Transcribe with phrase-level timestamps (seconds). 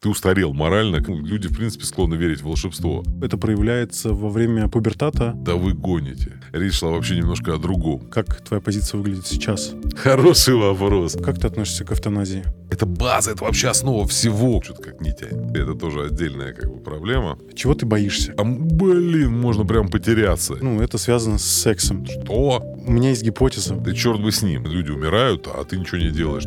[0.00, 0.96] ты устарел морально.
[0.96, 3.02] Люди, в принципе, склонны верить в волшебство.
[3.20, 5.32] Это проявляется во время пубертата.
[5.34, 6.40] Да вы гоните.
[6.52, 8.00] Речь шла вообще немножко о другом.
[8.08, 9.72] Как твоя позиция выглядит сейчас?
[9.96, 11.16] Хороший вопрос.
[11.22, 12.44] Как ты относишься к эвтаназии?
[12.70, 14.62] Это база, это вообще основа всего.
[14.62, 15.56] Что-то как не тянет.
[15.56, 17.38] Это тоже отдельная как бы проблема.
[17.54, 18.34] Чего ты боишься?
[18.38, 20.56] А, блин, можно прям потеряться.
[20.60, 22.06] Ну, это связано с сексом.
[22.06, 22.62] Что?
[22.86, 23.74] У меня есть гипотеза.
[23.74, 24.64] Да черт бы с ним.
[24.64, 26.44] Люди умирают, а ты ничего не делаешь.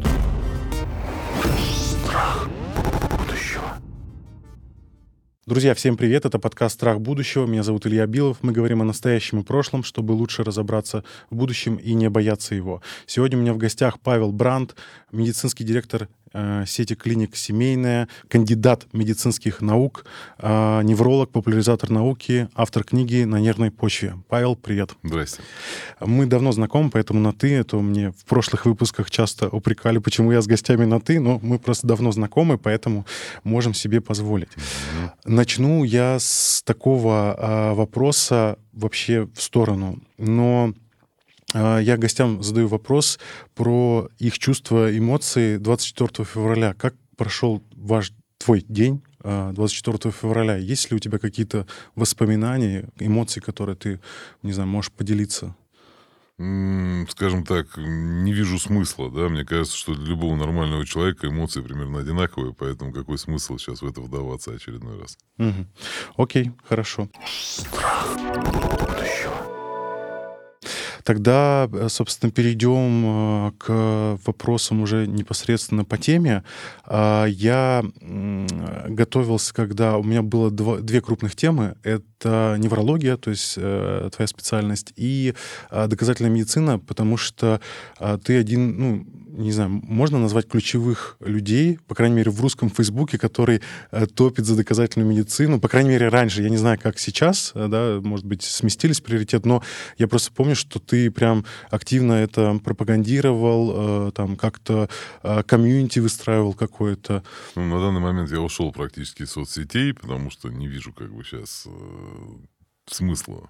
[5.51, 6.25] Друзья, всем привет!
[6.25, 7.45] Это подкаст «Страх будущего».
[7.45, 8.37] Меня зовут Илья Билов.
[8.41, 12.81] Мы говорим о настоящем и прошлом, чтобы лучше разобраться в будущем и не бояться его.
[13.05, 14.77] Сегодня у меня в гостях Павел Бранд,
[15.11, 16.07] медицинский директор
[16.65, 20.05] сети клиник «Семейная», кандидат медицинских наук,
[20.39, 24.15] э, невролог, популяризатор науки, автор книги «На нервной почве».
[24.29, 24.91] Павел, привет.
[25.03, 25.41] Здрасте.
[25.99, 27.53] Мы давно знакомы, поэтому на «ты».
[27.53, 31.59] Это мне в прошлых выпусках часто упрекали, почему я с гостями на «ты», но мы
[31.59, 33.05] просто давно знакомы, поэтому
[33.43, 34.49] можем себе позволить.
[34.49, 35.09] Mm-hmm.
[35.25, 39.99] Начну я с такого а, вопроса вообще в сторону.
[40.17, 40.73] Но
[41.53, 43.19] я гостям задаю вопрос
[43.55, 46.73] про их чувства, эмоции 24 февраля.
[46.73, 50.55] Как прошел ваш твой день 24 а, февраля?
[50.55, 53.99] Есть ли у тебя какие-то воспоминания, эмоции, которые ты,
[54.43, 55.55] не знаю, можешь поделиться?
[57.09, 61.99] Скажем так, не вижу смысла, да, мне кажется, что для любого нормального человека эмоции примерно
[61.99, 65.17] одинаковые, поэтому какой смысл сейчас в это вдаваться очередной раз?
[65.37, 65.67] Угу.
[66.17, 67.09] Окей, хорошо.
[67.27, 69.50] Страх будущего.
[71.03, 76.43] Тогда, э, собственно, перейдем э, к вопросам уже непосредственно по теме.
[76.85, 81.75] А, я готовился, когда у меня было два, две крупных темы.
[81.83, 85.33] Это неврология, то есть э, твоя специальность, и
[85.71, 87.59] доказательная медицина, потому что
[88.23, 93.17] ты один, ну, не знаю, можно назвать ключевых людей, по крайней мере, в русском Фейсбуке,
[93.17, 95.59] который э, топит за доказательную медицину.
[95.59, 96.41] По крайней мере, раньше.
[96.41, 99.63] Я не знаю, как сейчас, э, да, может быть, сместились приоритет, но
[99.97, 104.89] я просто помню, что ты прям активно это пропагандировал, э, там как-то
[105.45, 107.23] комьюнити выстраивал какое-то.
[107.55, 111.23] Ну, на данный момент я ушел практически из соцсетей, потому что не вижу как бы
[111.23, 111.67] сейчас
[112.89, 113.49] смысла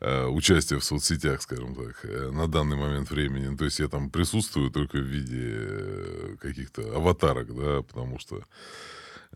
[0.00, 3.56] участие в соцсетях, скажем так, э, на данный момент времени.
[3.56, 8.44] То есть я там присутствую только в виде э, каких-то аватарок, да, потому что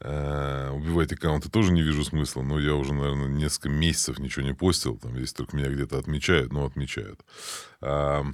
[0.01, 4.55] э, убивать аккаунты тоже не вижу смысла, но я уже, наверное, несколько месяцев ничего не
[4.55, 7.21] постил, там, если только меня где-то отмечают, но отмечают.
[7.81, 8.25] А,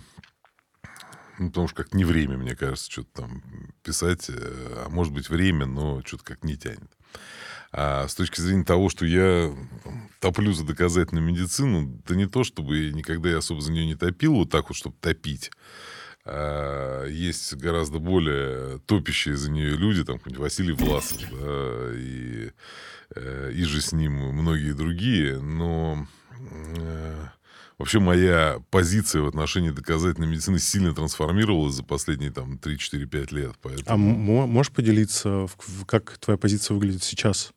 [1.38, 3.43] ну, потому что как не время, мне кажется, что-то там
[3.83, 6.91] писать, а может быть время, но что-то как не тянет.
[7.71, 9.55] А с точки зрения того, что я
[10.21, 14.34] топлю за доказательную медицину, да не то, чтобы никогда я особо за нее не топил,
[14.34, 15.51] вот так вот, чтобы топить.
[16.25, 22.51] А есть гораздо более топящие за нее люди, там какой-нибудь Василий Власов, да, и,
[23.15, 26.06] э, и же с ним многие другие, но
[26.77, 27.29] э,
[27.79, 33.55] Вообще моя позиция в отношении доказательной медицины сильно трансформировалась за последние там 3-4-5 лет.
[33.62, 34.43] Поэтому...
[34.43, 35.47] А можешь поделиться,
[35.87, 37.53] как твоя позиция выглядит сейчас?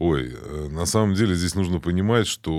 [0.00, 2.54] Ой, э, на самом деле здесь нужно понимать, что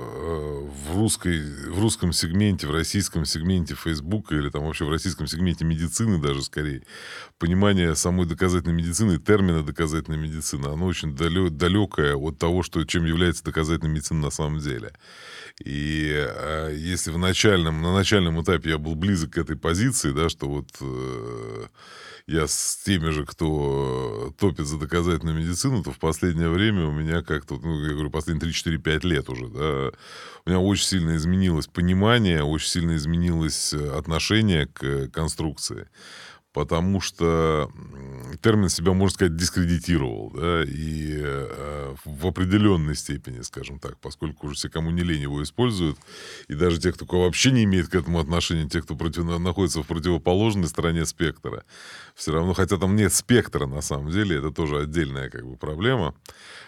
[0.00, 5.26] э, в, русской, в русском сегменте, в российском сегменте Фейсбука или там вообще в российском
[5.26, 6.84] сегменте медицины даже скорее,
[7.40, 13.42] понимание самой доказательной медицины, термина доказательной медицины, оно очень далекое от того, что, чем является
[13.42, 14.92] доказательная медицина на самом деле.
[15.64, 20.28] И э, если в начальном, на начальном этапе я был близок к этой позиции, да,
[20.28, 20.68] что вот
[22.26, 27.22] я с теми же, кто топит за доказательную медицину, то в последнее время у меня
[27.22, 29.90] как-то, ну, я говорю, последние 3-4-5 лет уже, да,
[30.46, 35.88] у меня очень сильно изменилось понимание, очень сильно изменилось отношение к конструкции
[36.54, 37.68] потому что
[38.40, 44.54] термин себя, можно сказать, дискредитировал, да, и э, в определенной степени, скажем так, поскольку уже
[44.54, 45.98] все, кому не лень, его используют,
[46.46, 49.86] и даже те, кто вообще не имеет к этому отношения, те, кто против, находится в
[49.86, 51.64] противоположной стороне спектра,
[52.14, 56.14] все равно, хотя там нет спектра, на самом деле, это тоже отдельная как бы проблема,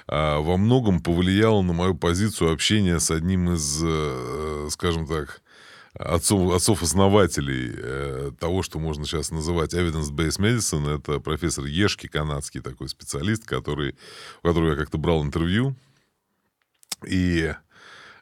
[0.09, 5.43] а, во многом повлияло на мою позицию общения с одним из, э, скажем так,
[5.99, 12.89] отцов, отцов-основателей э, того, что можно сейчас называть evidence-based medicine, это профессор Ешки, канадский такой
[12.89, 13.97] специалист, который,
[14.43, 15.75] у которого я как-то брал интервью.
[17.07, 17.53] И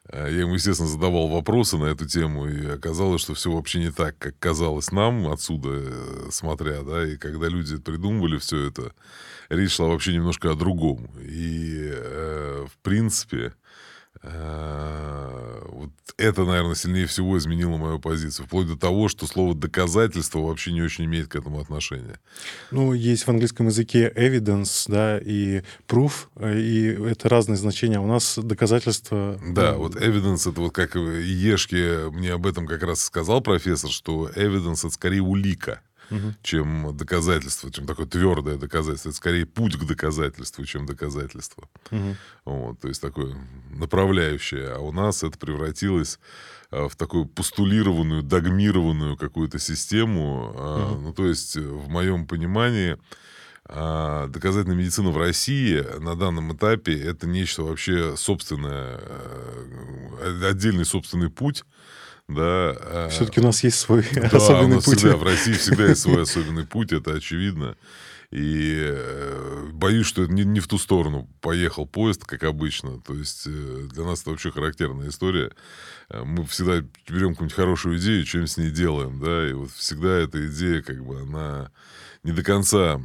[0.09, 3.91] э, я ему, естественно, задавал вопросы на эту тему, и оказалось, что все вообще не
[3.91, 8.93] так, как казалось нам отсюда, э, смотря, да, и когда люди придумывали все это,
[9.49, 11.09] речь шла вообще немножко о другом.
[11.21, 13.53] И, э, в принципе,
[14.23, 18.45] вот это, наверное, сильнее всего изменило мою позицию.
[18.45, 22.19] Вплоть до того, что слово «доказательство» вообще не очень имеет к этому отношения.
[22.71, 27.99] Ну, есть в английском языке evidence, да, и proof, и это разные значения.
[27.99, 29.39] У нас доказательства...
[29.45, 29.79] Да, ну...
[29.79, 34.79] вот evidence— это вот как Ешке мне об этом как раз сказал профессор, что evidence—
[34.85, 36.33] это скорее улика угу.
[36.41, 39.09] чем доказательство, чем такое твердое доказательство.
[39.09, 41.67] Это скорее путь к доказательству, чем доказательство.
[41.91, 42.15] Угу.
[42.45, 43.35] Вот, то есть такое
[43.69, 44.73] направляющее.
[44.73, 46.19] А у нас это превратилось
[46.71, 50.49] а, в такую постулированную, догмированную какую-то систему.
[50.49, 51.01] Угу.
[51.01, 52.97] Ну, то есть, в моем понимании,
[53.67, 58.99] а, доказательная медицина в России на данном этапе это нечто вообще собственное,
[60.43, 61.63] отдельный собственный путь,
[62.27, 62.75] да.
[62.79, 64.97] А Все-таки у нас есть свой да, особенный у нас путь.
[64.97, 67.75] Всегда, в России всегда есть свой особенный путь, это очевидно.
[68.31, 72.99] И э, боюсь, что не, не в ту сторону поехал поезд, как обычно.
[73.01, 75.51] То есть э, для нас это вообще характерная история.
[76.09, 80.17] Э, мы всегда берем какую-нибудь хорошую идею, чем с ней делаем, да, и вот всегда
[80.17, 81.71] эта идея, как бы, она
[82.23, 82.99] не до конца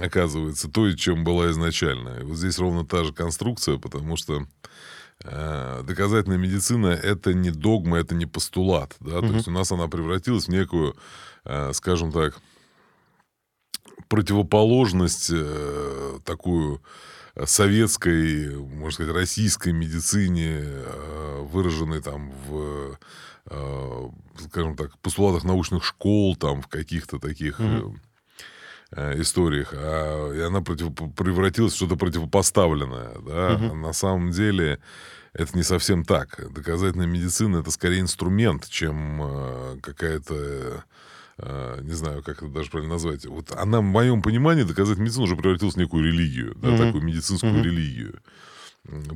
[0.00, 2.18] оказывается той, чем была изначально.
[2.20, 4.68] И вот здесь ровно та же конструкция, потому что Э,
[5.22, 9.28] доказательная медицина это не догма, это не постулат, да, угу.
[9.28, 10.96] то есть у нас она превратилась в некую,
[11.44, 12.38] э, скажем так,
[14.08, 16.80] противоположность э, такую
[17.44, 20.64] советской, можно сказать, российской медицине,
[21.42, 22.98] выраженной там в,
[24.40, 27.96] скажем так, постулатах научных школ, там в каких-то таких угу.
[28.92, 33.74] Историях, а, и она против, превратилась в что-то противопоставленное, да, угу.
[33.74, 34.78] на самом деле
[35.32, 36.40] это не совсем так.
[36.52, 40.84] Доказательная медицина это скорее инструмент, чем э, какая-то
[41.38, 43.26] э, не знаю, как это даже правильно назвать.
[43.26, 46.86] Вот она, в моем понимании, доказательная медицина уже превратилась в некую религию, да, mm-hmm.
[46.86, 47.62] такую медицинскую mm-hmm.
[47.62, 48.20] религию.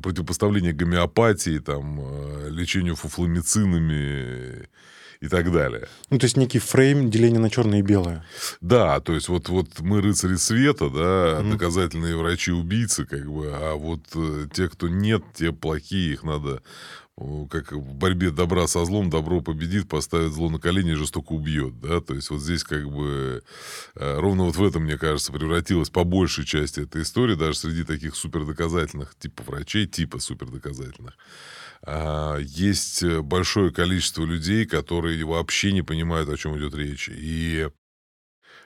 [0.03, 4.69] Противопоставление гомеопатии, там, э, лечению фуфломицинами
[5.23, 5.87] и так далее.
[6.11, 8.25] Ну, то есть некий фрейм деления на черное и белое.
[8.61, 13.75] Да, то есть вот, вот мы рыцари света, да, mm доказательные врачи-убийцы, как бы, а
[13.75, 16.63] вот э, те, кто нет, те плохие, их надо
[17.51, 21.79] как в борьбе добра со злом, добро победит, поставит зло на колени и жестоко убьет,
[21.81, 23.43] да, то есть вот здесь как бы
[23.95, 27.85] э, ровно вот в этом, мне кажется, превратилась по большей части эта история, даже среди
[27.85, 31.17] таких супердоказательных типа врачей, типа супердоказательных.
[31.85, 37.11] А, есть э, большое количество людей, которые вообще не понимают, о чем идет речь.
[37.13, 37.69] И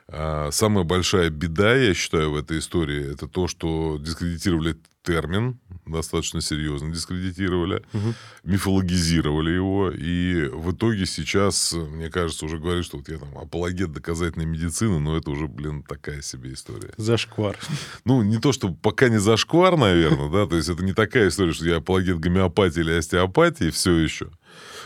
[0.09, 4.77] а, самая большая беда, я считаю, в этой истории, это то, что дискредитировали
[5.07, 8.15] термин, достаточно серьезно дискредитировали, угу.
[8.43, 13.93] мифологизировали его, и в итоге сейчас, мне кажется, уже говорят, что вот я там апологет
[13.93, 16.93] доказательной медицины, но это уже, блин, такая себе история.
[16.97, 17.57] Зашквар.
[18.05, 21.53] Ну, не то, что пока не зашквар, наверное, да, то есть это не такая история,
[21.53, 24.31] что я апологет гомеопатии или остеопатии все еще.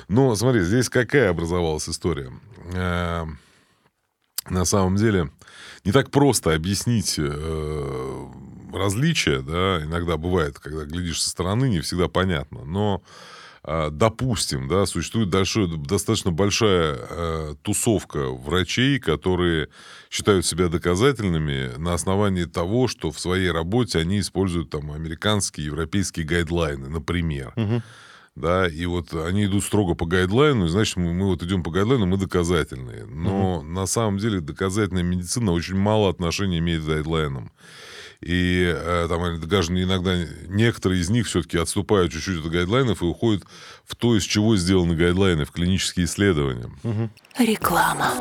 [0.09, 2.31] Но смотри, здесь какая образовалась история?
[2.75, 3.25] Э,
[4.51, 5.31] на самом деле
[5.85, 8.27] не так просто объяснить э,
[8.75, 13.03] различия, да, иногда бывает, когда глядишь со стороны, не всегда понятно, но
[13.65, 19.69] э, допустим, да, существует большой, достаточно большая э, тусовка врачей, которые
[20.11, 26.27] считают себя доказательными на основании того, что в своей работе они используют там американские, европейские
[26.27, 27.53] гайдлайны, например.
[27.57, 27.83] Угу
[28.37, 31.71] да, и вот они идут строго по гайдлайну, и значит, мы, мы вот идем по
[31.71, 33.05] гайдлайну, мы доказательные.
[33.07, 33.65] Но угу.
[33.65, 37.53] на самом деле доказательная медицина очень мало отношения имеет к гайдлайнам.
[38.23, 40.15] И э, там даже иногда
[40.47, 43.45] некоторые из них все-таки отступают чуть-чуть от гайдлайнов и уходят
[43.87, 46.71] в то, из чего сделаны гайдлайны, в клинические исследования.
[46.83, 47.11] Угу.
[47.39, 48.12] Реклама.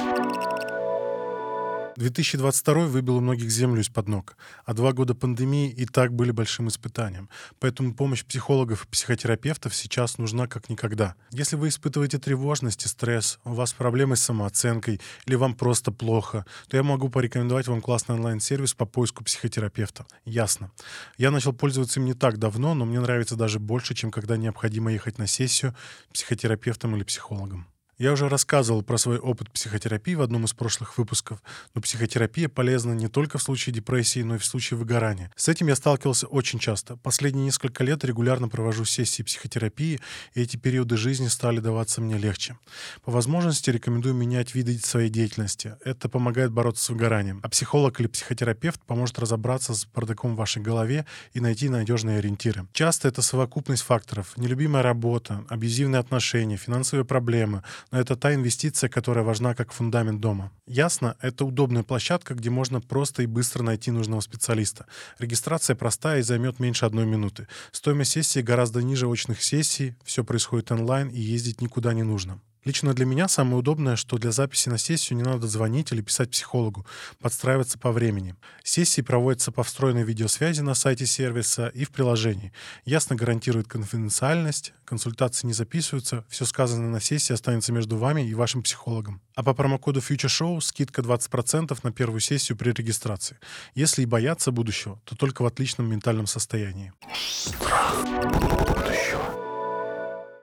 [1.99, 6.69] 2022 выбил у многих землю из-под ног, а два года пандемии и так были большим
[6.69, 7.27] испытанием.
[7.59, 11.15] Поэтому помощь психологов и психотерапевтов сейчас нужна как никогда.
[11.31, 16.45] Если вы испытываете тревожность и стресс, у вас проблемы с самооценкой или вам просто плохо,
[16.69, 20.05] то я могу порекомендовать вам классный онлайн-сервис по поиску психотерапевта.
[20.23, 20.71] Ясно.
[21.17, 24.93] Я начал пользоваться им не так давно, но мне нравится даже больше, чем когда необходимо
[24.93, 25.75] ехать на сессию
[26.13, 27.67] психотерапевтом или психологом.
[27.99, 31.43] Я уже рассказывал про свой опыт психотерапии в одном из прошлых выпусков,
[31.75, 35.33] но психотерапия полезна не только в случае депрессии, но и в случае выгорания.
[35.35, 36.95] С этим я сталкивался очень часто.
[36.95, 39.99] Последние несколько лет регулярно провожу сессии психотерапии,
[40.33, 42.57] и эти периоды жизни стали даваться мне легче.
[43.03, 45.75] По возможности рекомендую менять виды своей деятельности.
[45.83, 47.41] Это помогает бороться с выгоранием.
[47.43, 52.65] А психолог или психотерапевт поможет разобраться с бардаком в вашей голове и найти надежные ориентиры.
[52.71, 54.37] Часто это совокупность факторов.
[54.37, 60.51] Нелюбимая работа, абьюзивные отношения, финансовые проблемы, но это та инвестиция, которая важна как фундамент дома.
[60.67, 64.85] Ясно, это удобная площадка, где можно просто и быстро найти нужного специалиста.
[65.17, 67.47] Регистрация простая и займет меньше одной минуты.
[67.71, 72.39] Стоимость сессии гораздо ниже очных сессий, все происходит онлайн и ездить никуда не нужно.
[72.65, 76.31] Лично для меня самое удобное, что для записи на сессию не надо звонить или писать
[76.31, 76.85] психологу,
[77.19, 78.35] подстраиваться по времени.
[78.63, 82.51] Сессии проводятся по встроенной видеосвязи на сайте сервиса и в приложении.
[82.83, 88.61] Ясно гарантирует конфиденциальность, консультации не записываются, все сказанное на сессии останется между вами и вашим
[88.61, 89.21] психологом.
[89.35, 93.37] А по промокоду Future Show скидка 20% на первую сессию при регистрации.
[93.73, 96.91] Если и бояться будущего, то только в отличном ментальном состоянии.
[97.15, 99.38] Страх будущего.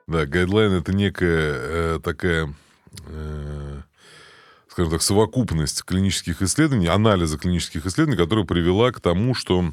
[0.07, 2.55] Да, гайдлайн это некая э, такая,
[3.09, 3.81] э,
[4.69, 9.73] скажем так, совокупность клинических исследований, анализа клинических исследований, которая привела к тому, что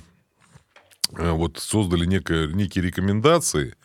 [1.15, 3.75] э, вот создали некое, некие рекомендации,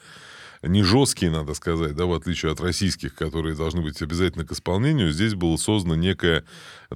[0.62, 5.12] не жесткие, надо сказать, да, в отличие от российских, которые должны быть обязательно к исполнению,
[5.12, 6.45] здесь было создано некое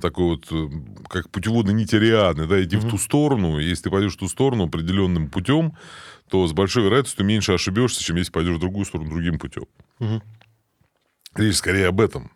[0.01, 0.69] такое вот, э,
[1.09, 2.87] как путеводная нить Ариадны, да, иди mm-hmm.
[2.87, 5.77] в ту сторону, если ты пойдешь в ту сторону определенным путем,
[6.29, 9.65] то с большой вероятностью меньше ошибешься, чем если пойдешь в другую сторону другим путем.
[10.01, 10.23] Угу.
[11.37, 12.31] Речь скорее об этом.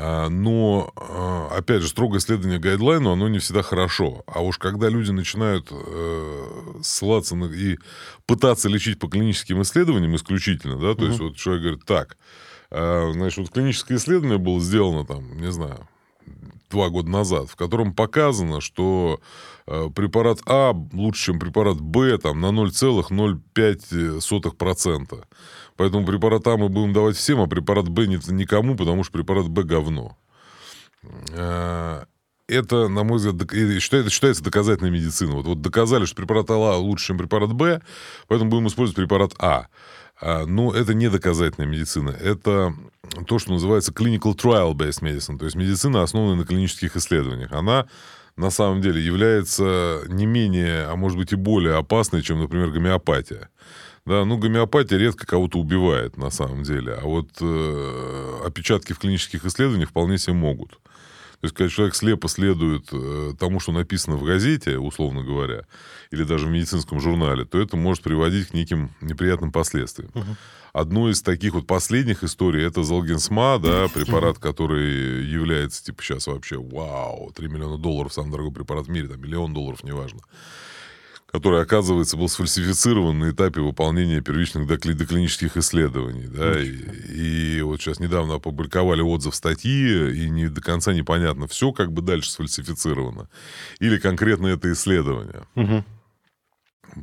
[0.00, 4.22] А, но, а, опять же, строгое следование гайдлайну, оно не всегда хорошо.
[4.26, 7.78] А уж когда люди начинают э, ссылаться на, и
[8.24, 11.06] пытаться лечить по клиническим исследованиям исключительно, да, то угу.
[11.06, 12.16] есть вот человек говорит, так,
[12.70, 15.88] э, значит, вот клиническое исследование было сделано там, не знаю,
[16.70, 19.18] два года назад, в котором показано, что
[19.66, 25.24] э, препарат А лучше, чем препарат Б там, на 0,05%.
[25.78, 29.62] Поэтому препарат А мы будем давать всем, а препарат Б никому, потому что препарат Б
[29.62, 30.18] говно.
[31.30, 32.02] Э,
[32.48, 33.48] это, на мой взгляд,
[33.80, 35.34] считается, считается доказательной медициной.
[35.34, 37.80] Вот, вот доказали, что препарат А лучше, чем препарат Б,
[38.26, 39.68] поэтому будем использовать препарат А.
[40.20, 42.10] А, но это не доказательная медицина.
[42.10, 42.74] Это
[43.28, 47.52] то, что называется clinical trial-based medicine, то есть медицина, основанная на клинических исследованиях.
[47.52, 47.86] Она
[48.36, 53.48] на самом деле является не менее, а может быть и более опасной, чем, например, гомеопатия.
[54.08, 56.94] Да, ну, гомеопатия редко кого-то убивает, на самом деле.
[56.94, 60.70] А вот э, опечатки в клинических исследованиях вполне себе могут.
[60.70, 65.66] То есть, когда человек слепо следует э, тому, что написано в газете, условно говоря,
[66.10, 70.10] или даже в медицинском журнале, то это может приводить к неким неприятным последствиям.
[70.14, 70.36] Угу.
[70.72, 76.56] Одну из таких вот последних историй это Золгенсма, да, препарат, который является, типа, сейчас вообще,
[76.56, 80.20] вау, 3 миллиона долларов, самый дорогой препарат в мире, там, миллион долларов, неважно
[81.30, 86.26] который, оказывается, был сфальсифицирован на этапе выполнения первичных доклинических исследований.
[86.26, 91.72] Да, и, и вот сейчас недавно опубликовали отзыв статьи, и не до конца непонятно, все
[91.72, 93.28] как бы дальше сфальсифицировано.
[93.78, 95.46] Или конкретно это исследование.
[95.54, 95.84] Угу.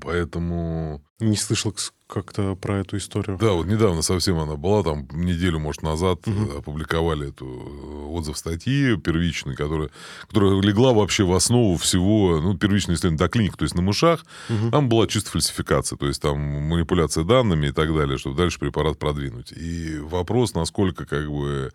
[0.01, 1.03] Поэтому...
[1.19, 1.74] Не слышал,
[2.07, 3.38] как-то про эту историю.
[3.39, 6.60] Да, вот недавно совсем она была, там неделю, может, назад угу.
[6.60, 9.89] опубликовали эту э, отзыв статьи первичной, которая,
[10.27, 14.24] которая легла вообще в основу всего, ну, первичное исследование до клиник, то есть на мышах,
[14.50, 14.69] угу.
[14.69, 19.00] там была чисто фальсификация, то есть там манипуляция данными и так далее, чтобы дальше препарат
[19.00, 19.51] продвинуть.
[19.51, 21.72] И вопрос, насколько как бы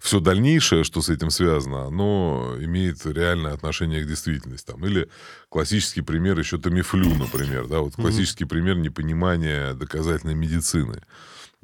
[0.00, 4.70] все дальнейшее, что с этим связано, оно имеет реальное отношение к действительности.
[4.70, 4.84] Там.
[4.86, 5.08] Или
[5.50, 8.50] классический пример еще Тамифлю, например, да, вот классический угу.
[8.50, 11.00] пример непонимания доказательной медицины.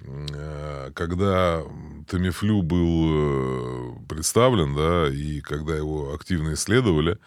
[0.05, 1.63] Э, когда
[2.09, 7.19] Тамифлю был э, представлен, да, и когда его активно исследовали,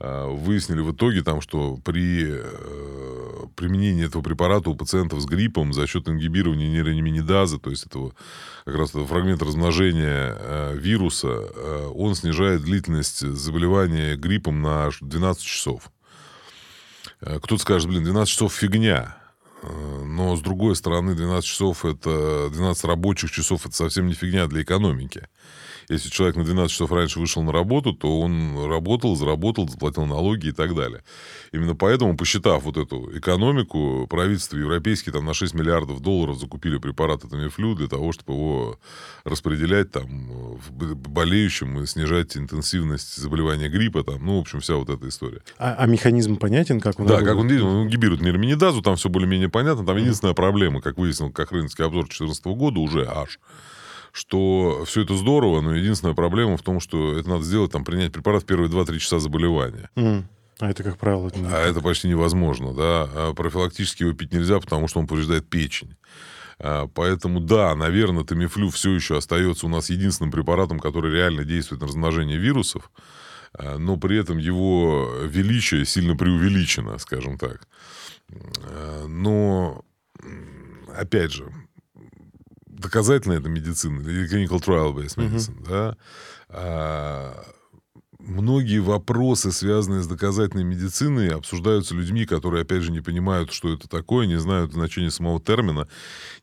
[0.00, 2.40] э, выяснили в итоге, там, что при
[3.56, 8.12] применении этого препарата у пациентов с гриппом за счет ингибирования нейрониминидазы, то есть этого
[8.64, 15.90] как раз этого фрагмента размножения вируса, он снижает длительность заболевания гриппом на 12 часов.
[17.20, 19.16] Кто-то скажет, блин, 12 часов фигня.
[20.04, 24.62] Но, с другой стороны, 12 часов это 12 рабочих часов это совсем не фигня для
[24.62, 25.28] экономики.
[25.88, 30.48] Если человек на 12 часов раньше вышел на работу, то он работал, заработал, заплатил налоги
[30.48, 31.02] и так далее.
[31.52, 37.22] Именно поэтому, посчитав вот эту экономику, правительство европейские там на 6 миллиардов долларов закупили препарат
[37.28, 38.78] Тамифлю для того, чтобы его
[39.24, 44.02] распределять там болеющим и снижать интенсивность заболевания гриппа.
[44.04, 45.40] Там, ну, в общем, вся вот эта история.
[45.58, 47.32] А, а механизм понятен, как он Да, работает?
[47.34, 47.74] как он действует.
[47.74, 49.84] Он гибирует нейроминидазу, там все более-менее понятно.
[49.86, 53.38] Там единственная проблема, как выяснил как рыночный обзор 2014 года, уже аж
[54.14, 58.12] что все это здорово, но единственная проблема в том, что это надо сделать, там, принять
[58.12, 59.90] препарат в первые 2-3 часа заболевания.
[59.96, 60.22] Mm.
[60.60, 61.32] А это, как правило...
[61.34, 63.08] Не а это почти невозможно, да.
[63.12, 65.96] А профилактически его пить нельзя, потому что он повреждает печень.
[66.60, 71.80] А, поэтому, да, наверное, Тамифлю все еще остается у нас единственным препаратом, который реально действует
[71.80, 72.92] на размножение вирусов,
[73.52, 77.66] а, но при этом его величие сильно преувеличено, скажем так.
[78.30, 79.84] А, но,
[80.96, 81.52] опять же,
[82.84, 85.68] доказательная это медицина, или clinical trial-based medicine, uh-huh.
[85.68, 85.96] да,
[86.48, 87.44] а,
[88.26, 93.88] многие вопросы, связанные с доказательной медициной, обсуждаются людьми, которые, опять же, не понимают, что это
[93.88, 95.88] такое, не знают значения самого термина,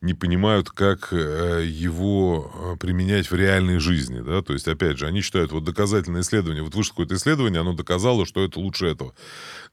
[0.01, 4.21] не понимают, как э, его э, применять в реальной жизни.
[4.21, 4.41] Да?
[4.41, 8.25] То есть, опять же, они считают, вот доказательное исследование, вот вышло какое-то исследование, оно доказало,
[8.25, 9.13] что это лучше этого.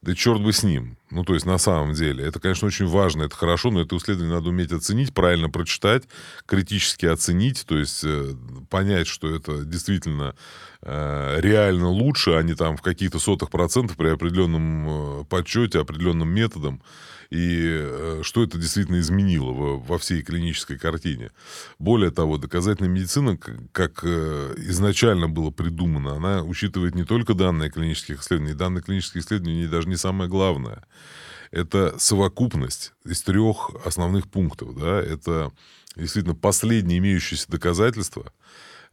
[0.01, 0.97] Да черт бы с ним.
[1.11, 2.23] Ну, то есть, на самом деле.
[2.23, 6.03] Это, конечно, очень важно, это хорошо, но это исследование надо уметь оценить, правильно прочитать,
[6.45, 8.35] критически оценить, то есть э,
[8.69, 10.35] понять, что это действительно
[10.81, 16.29] Э, реально лучше, а не там в каких-то сотых процентов при определенном э, подсчете, определенным
[16.29, 16.81] методом,
[17.29, 21.31] и э, что это действительно изменило во, во всей клинической картине.
[21.77, 23.37] Более того, доказательная медицина,
[23.71, 29.87] как изначально было придумано, она учитывает не только данные клинических исследований, данные клинических исследований даже
[29.87, 30.83] не самое главное.
[31.51, 34.77] Это совокупность из трех основных пунктов.
[34.77, 35.01] Да?
[35.01, 35.51] Это
[35.95, 38.31] действительно последние имеющиеся доказательства–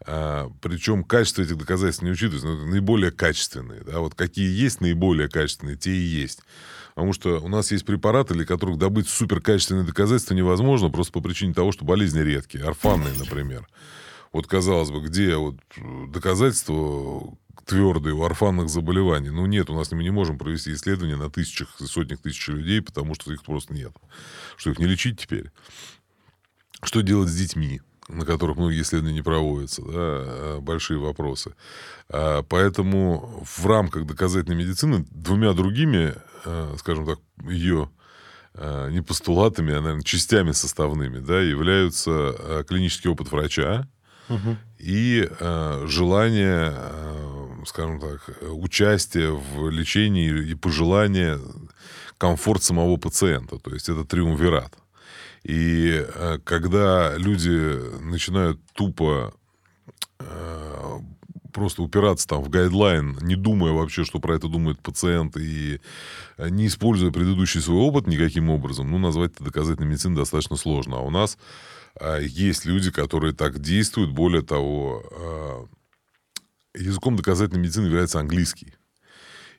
[0.05, 3.83] а, причем качество этих доказательств не учитывается, но наиболее качественные.
[3.83, 4.01] Да?
[4.01, 6.41] Вот какие есть наиболее качественные, те и есть.
[6.97, 11.53] Потому что у нас есть препараты, для которых добыть суперкачественные доказательства невозможно, просто по причине
[11.53, 13.69] того, что болезни редкие, орфанные, например.
[14.33, 15.57] Вот, казалось бы, где вот
[16.09, 17.37] доказательства
[17.67, 19.29] твердые у орфанных заболеваний?
[19.29, 23.15] Ну, нет, у нас мы не можем провести исследования на тысячах, сотнях тысяч людей, потому
[23.15, 23.93] что их просто нет.
[24.57, 25.51] Что их не лечить теперь?
[26.83, 27.83] Что делать с детьми?
[28.09, 31.55] на которых многие исследования не проводятся, да, а, большие вопросы.
[32.09, 36.15] А, поэтому в рамках доказательной медицины двумя другими,
[36.79, 37.91] скажем так, ее
[38.91, 43.87] не постулатами, а, наверное, частями составными, да, являются клинический опыт врача
[44.31, 44.57] угу.
[44.79, 45.29] и
[45.85, 46.75] желание,
[47.67, 51.39] скажем так, участие в лечении и пожелание
[52.19, 53.59] комфорт самого пациента.
[53.59, 54.73] То есть это триумвират.
[55.47, 59.33] И э, когда люди начинают тупо
[60.19, 60.99] э,
[61.57, 65.81] просто упираться там в гайдлайн, не думая вообще, что про это думает пациент, и
[66.39, 70.99] не используя предыдущий свой опыт никаким образом, ну, назвать это доказательной медициной достаточно сложно.
[70.99, 71.39] А у нас
[72.21, 74.11] есть люди, которые так действуют.
[74.11, 75.67] Более того,
[76.75, 78.75] языком доказательной медицины является английский.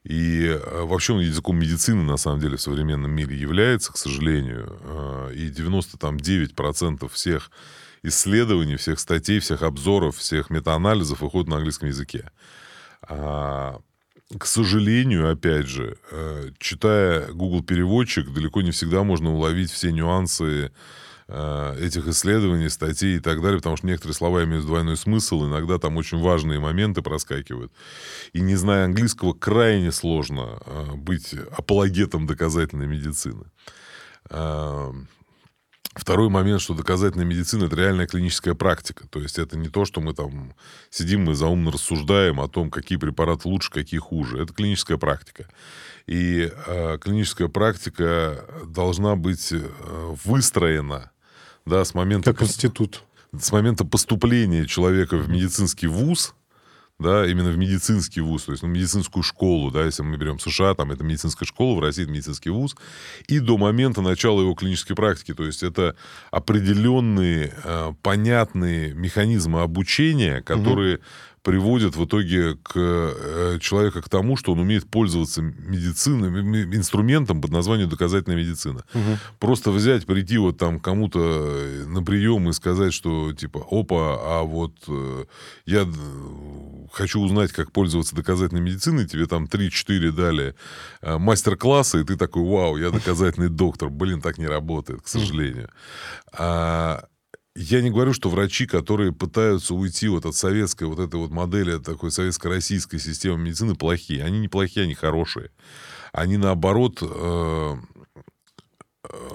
[0.03, 5.31] И э, вообще он языком медицины, на самом деле, в современном мире является, к сожалению.
[5.33, 7.51] И 99% всех
[8.03, 12.31] исследований, всех статей, всех обзоров, всех метаанализов выходят на английском языке.
[13.01, 13.79] А,
[14.37, 20.71] к сожалению, опять же, э, читая Google переводчик, далеко не всегда можно уловить все нюансы
[21.29, 25.77] Э, этих исследований, статей и так далее, потому что некоторые слова имеют двойной смысл, иногда
[25.77, 27.73] там очень важные моменты проскакивают.
[28.31, 33.45] И не зная английского, крайне сложно э, быть апологетом доказательной медицины.
[35.95, 39.07] Э, второй момент, что доказательная медицина это реальная клиническая практика.
[39.07, 40.53] То есть это не то, что мы там
[40.89, 44.41] сидим, мы заумно рассуждаем о том, какие препараты лучше, какие хуже.
[44.41, 45.47] Это клиническая практика.
[46.05, 49.53] И э, клиническая практика должна быть
[50.23, 51.11] выстроена
[51.67, 52.33] да, с момента...
[52.33, 53.03] Как институт.
[53.37, 56.33] С момента поступления человека в медицинский вуз,
[56.99, 60.73] да, именно в медицинский вуз, то есть ну, медицинскую школу, да, если мы берем США,
[60.73, 62.75] там это медицинская школа, в России это медицинский вуз,
[63.27, 65.95] и до момента начала его клинической практики, то есть это
[66.31, 71.03] определенные э, понятные механизмы обучения, которые угу
[71.47, 76.27] приводит в итоге к э, человеку к тому, что он умеет пользоваться медициной,
[76.75, 78.83] инструментом под названием доказательная медицина.
[78.93, 79.17] Угу.
[79.39, 84.43] Просто взять, прийти вот там кому-то э, на прием и сказать, что типа, опа, а
[84.43, 85.23] вот э,
[85.65, 85.87] я
[86.91, 90.53] хочу узнать, как пользоваться доказательной медициной, тебе там 3-4 дали
[91.01, 93.89] мастер-классы, и ты такой, вау, я доказательный доктор.
[93.89, 95.69] Блин, так не работает, к сожалению.
[96.33, 97.05] А
[97.59, 101.79] я не говорю, что врачи, которые пытаются уйти вот от советской вот этой вот модели,
[101.79, 104.23] такой советско-российской системы медицины, плохие.
[104.23, 105.49] Они не плохие, они хорошие.
[106.13, 107.75] Они, наоборот, э,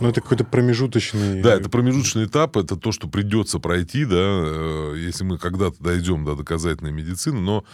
[0.00, 1.42] ну, это какой-то промежуточный...
[1.42, 6.24] Да, это промежуточный этап, это то, что придется пройти, да, э, если мы когда-то дойдем
[6.24, 7.64] до доказательной медицины, но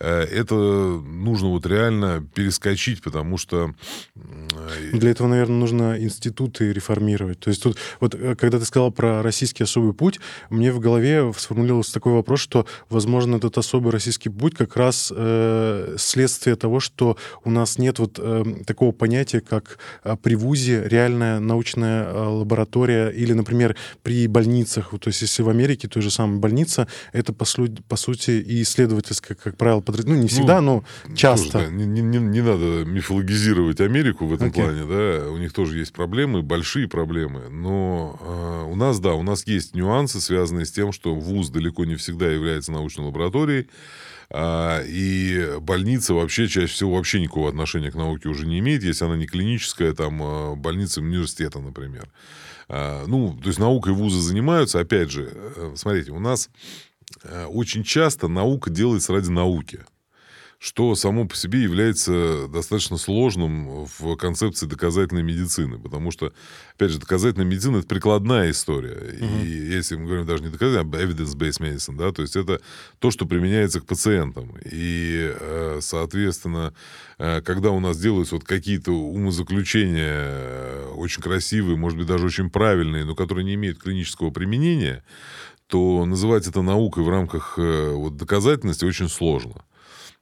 [0.00, 3.74] э, это нужно вот реально перескочить, потому что...
[4.16, 7.40] Э, Для этого, наверное, нужно институты реформировать.
[7.40, 11.92] То есть тут, вот когда ты сказал про российский особый путь, мне в голове сформулировался
[11.92, 17.50] такой вопрос, что, возможно, этот особый российский путь как раз э, следствие того, что у
[17.50, 19.78] нас нет вот э, такого понятия, как
[20.22, 25.88] при ВУЗе реальная научная э, лаборатория, или, например, при больницах, то есть если в Америке
[25.88, 30.06] той же самой больница, это, по, су- по сути, и исследовательская, как правило, подряд...
[30.06, 31.52] ну, не всегда, ну, но часто.
[31.52, 34.54] Тоже, да, не, не, не надо мифологизировать Америку в этом okay.
[34.54, 39.22] плане, да, у них тоже есть проблемы, большие проблемы, но э, у нас, да, у
[39.22, 43.68] нас есть нюансы, связанные с тем, что ВУЗ далеко не всегда является научной лабораторией,
[44.32, 49.16] и больница вообще чаще всего вообще никакого отношения к науке уже не имеет, если она
[49.16, 52.08] не клиническая, там, а, больница университета, например.
[52.68, 56.48] А, ну, то есть наукой вузы занимаются, опять же, э, смотрите, у нас
[57.22, 59.80] э, очень часто наука делается ради науки
[60.64, 66.32] что само по себе является достаточно сложным в концепции доказательной медицины, потому что,
[66.74, 68.96] опять же, доказательная медицина– это прикладная история.
[68.96, 69.44] Угу.
[69.44, 72.62] И если мы говорим даже не доказательная, а evidence-based medicine, да, то есть это
[72.98, 74.56] то, что применяется к пациентам.
[74.64, 76.72] И, э, соответственно,
[77.18, 82.48] э, когда у нас делаются вот какие-то умозаключения э, очень красивые, может быть, даже очень
[82.48, 85.04] правильные, но которые не имеют клинического применения,
[85.66, 89.62] то называть это наукой в рамках вот, доказательности очень сложно.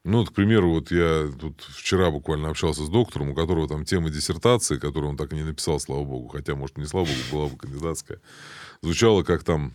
[0.04, 4.10] Ну, к примеру, вот я тут вчера буквально общался с доктором, у которого там тема
[4.10, 7.46] диссертации, которую он так и не написал, слава богу, хотя, может, не слава богу, была
[7.48, 8.20] бы кандидатская,
[8.82, 9.74] звучала как там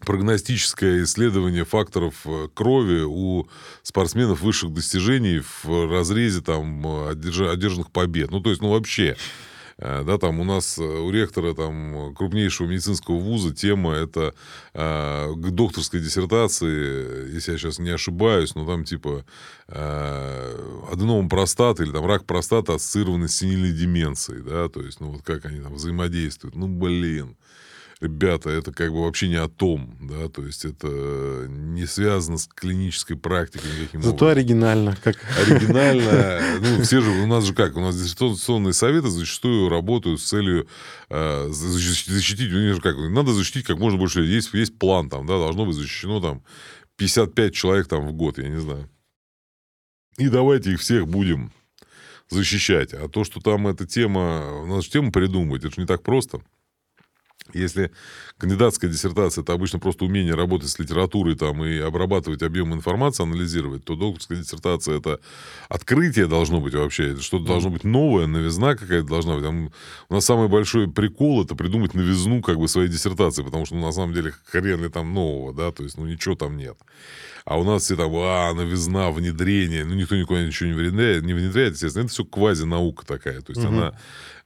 [0.00, 3.48] прогностическое исследование факторов э, крови у
[3.82, 8.30] спортсменов высших достижений в разрезе там одержанных побед.
[8.30, 9.47] Ну, то есть, ну, вообще, Э,
[9.78, 14.34] да, там у нас э, у ректора там крупнейшего медицинского вуза тема это
[14.74, 19.24] э, докторской диссертации, если я сейчас не ошибаюсь, но там типа
[19.68, 25.12] э, аденом простаты или там рак простаты ассоциированный с синильной деменцией, да, то есть, ну
[25.12, 27.36] вот как они там взаимодействуют, ну блин
[28.00, 32.46] ребята, это как бы вообще не о том, да, то есть это не связано с
[32.46, 34.38] клинической практикой никаким Зато образом.
[34.38, 34.96] оригинально.
[35.02, 35.16] Как...
[35.38, 36.40] Оригинально.
[36.60, 40.66] Ну, все же, у нас же как, у нас диссертационные советы зачастую работают с целью
[41.08, 45.26] э, защитить, у них же как, надо защитить как можно больше, есть, есть план там,
[45.26, 46.42] да, должно быть защищено там
[46.96, 48.88] 55 человек там в год, я не знаю.
[50.16, 51.52] И давайте их всех будем
[52.28, 52.92] защищать.
[52.92, 56.40] А то, что там эта тема, надо же тему придумывать, это же не так просто.
[57.54, 57.90] Если
[58.36, 63.84] кандидатская диссертация это обычно просто умение работать с литературой там, и обрабатывать объем информации, анализировать,
[63.84, 65.18] то докторская диссертация это
[65.68, 69.44] открытие должно быть вообще, что-то должно быть новое, новизна какая-то должна быть.
[69.44, 69.70] Там,
[70.10, 73.86] у нас самый большой прикол это придумать новизну как бы своей диссертации, потому что ну,
[73.86, 76.76] на самом деле хрен ли там нового, да, то есть ну ничего там нет.
[77.48, 79.82] А у нас все там, а, новизна, внедрение.
[79.82, 82.04] Ну, никто никуда ничего не внедряет, не внедряет естественно.
[82.04, 83.40] Это все квази-наука такая.
[83.40, 83.68] То есть угу.
[83.68, 83.94] она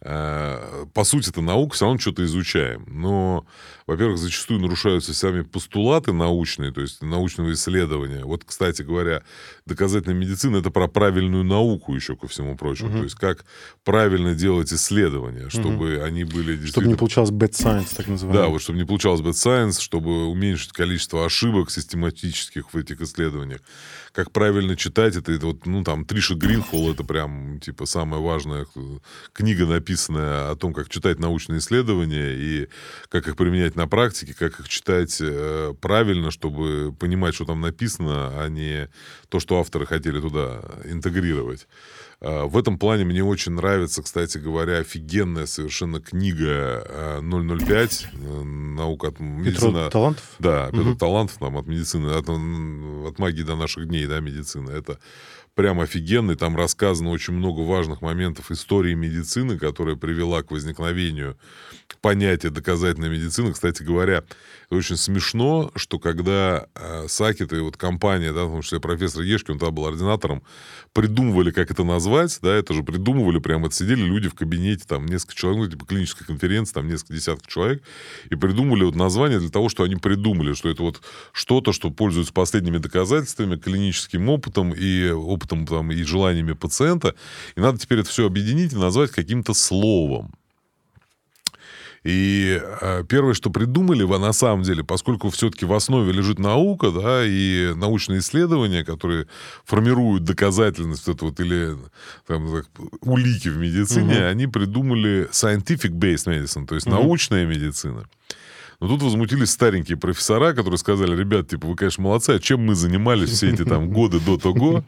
[0.05, 2.85] Э, по сути, это наука, все равно что-то изучаем.
[2.89, 3.47] Но,
[3.87, 8.25] во-первых, зачастую нарушаются сами постулаты научные, то есть научного исследования.
[8.25, 9.23] Вот, кстати говоря,
[9.65, 12.89] доказательная медицина это про правильную науку еще ко всему прочему.
[12.89, 12.99] Угу.
[12.99, 13.45] То есть как
[13.85, 16.05] правильно делать исследования, чтобы угу.
[16.05, 16.67] они были действительно...
[16.67, 18.43] Чтобы не получалось bad science, так называемый.
[18.43, 23.61] Да, вот чтобы не получалось bad science, чтобы уменьшить количество ошибок систематических в этих исследованиях.
[24.13, 28.67] Как правильно читать это, это вот, ну, там, Триша Гринхолл, это прям, типа, самая важная
[29.33, 32.69] книга, написанная о том, как читать научные исследования и
[33.09, 38.43] как их применять на практике, как их читать э, правильно, чтобы понимать, что там написано,
[38.43, 38.91] а не
[39.29, 41.67] то, что авторы хотели туда интегрировать.
[42.25, 48.43] А, в этом плане мне очень нравится, кстати говоря, офигенная совершенно книга 005 а, э,
[48.45, 49.73] «Наука от медицины».
[49.73, 50.25] Петро Талантов?
[50.39, 50.99] Да, Петро угу.
[50.99, 54.71] Талантов нам от медицины, от, от магии до наших дней, да, медицина.
[54.71, 55.01] Это
[55.55, 56.37] прям офигенный.
[56.37, 61.37] Там рассказано очень много важных моментов истории медицины, которая привела к возникновению
[62.01, 63.53] понятия доказательной медицины.
[63.53, 64.23] Кстати говоря,
[64.77, 69.59] очень смешно, что когда э, Сакет и вот компания, да, потому что профессор Ешки, он
[69.59, 70.43] там был ординатором,
[70.93, 75.07] придумывали, как это назвать, да, это же придумывали, прямо это сидели люди в кабинете, там
[75.07, 77.83] несколько человек, ну, типа клиническая конференция, там несколько десятков человек,
[78.31, 82.33] и придумали вот название для того, что они придумали, что это вот что-то, что пользуется
[82.33, 87.15] последними доказательствами, клиническим опытом и опытом там, и желаниями пациента,
[87.57, 90.33] и надо теперь это все объединить и назвать каким-то словом.
[92.05, 97.25] И э, первое, что придумали, на самом деле, поскольку все-таки в основе лежит наука, да,
[97.25, 99.27] и научные исследования, которые
[99.65, 101.77] формируют доказательность это вот, или
[102.27, 102.67] там, так,
[103.03, 104.25] улики в медицине, угу.
[104.25, 106.97] они придумали scientific-based medicine, то есть угу.
[106.97, 108.05] научная медицина.
[108.81, 112.75] Но тут возмутились старенькие профессора, которые сказали, ребят, типа, вы, конечно, молодцы, а чем мы
[112.75, 114.83] занимались все эти там годы до того?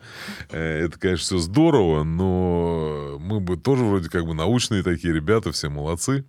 [0.51, 5.53] Э, это, конечно, все здорово, но мы бы тоже вроде как бы научные такие ребята,
[5.53, 6.25] все молодцы.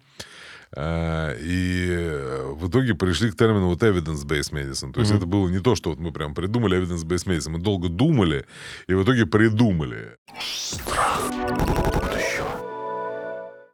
[0.75, 4.93] Э, и э, в итоге пришли к термину вот evidence-based medicine.
[4.93, 5.17] То есть mm-hmm.
[5.17, 7.51] это было не то, что вот мы прям придумали evidence-based medicine.
[7.51, 8.45] Мы долго думали
[8.88, 10.17] и в итоге придумали.
[10.39, 11.21] Страх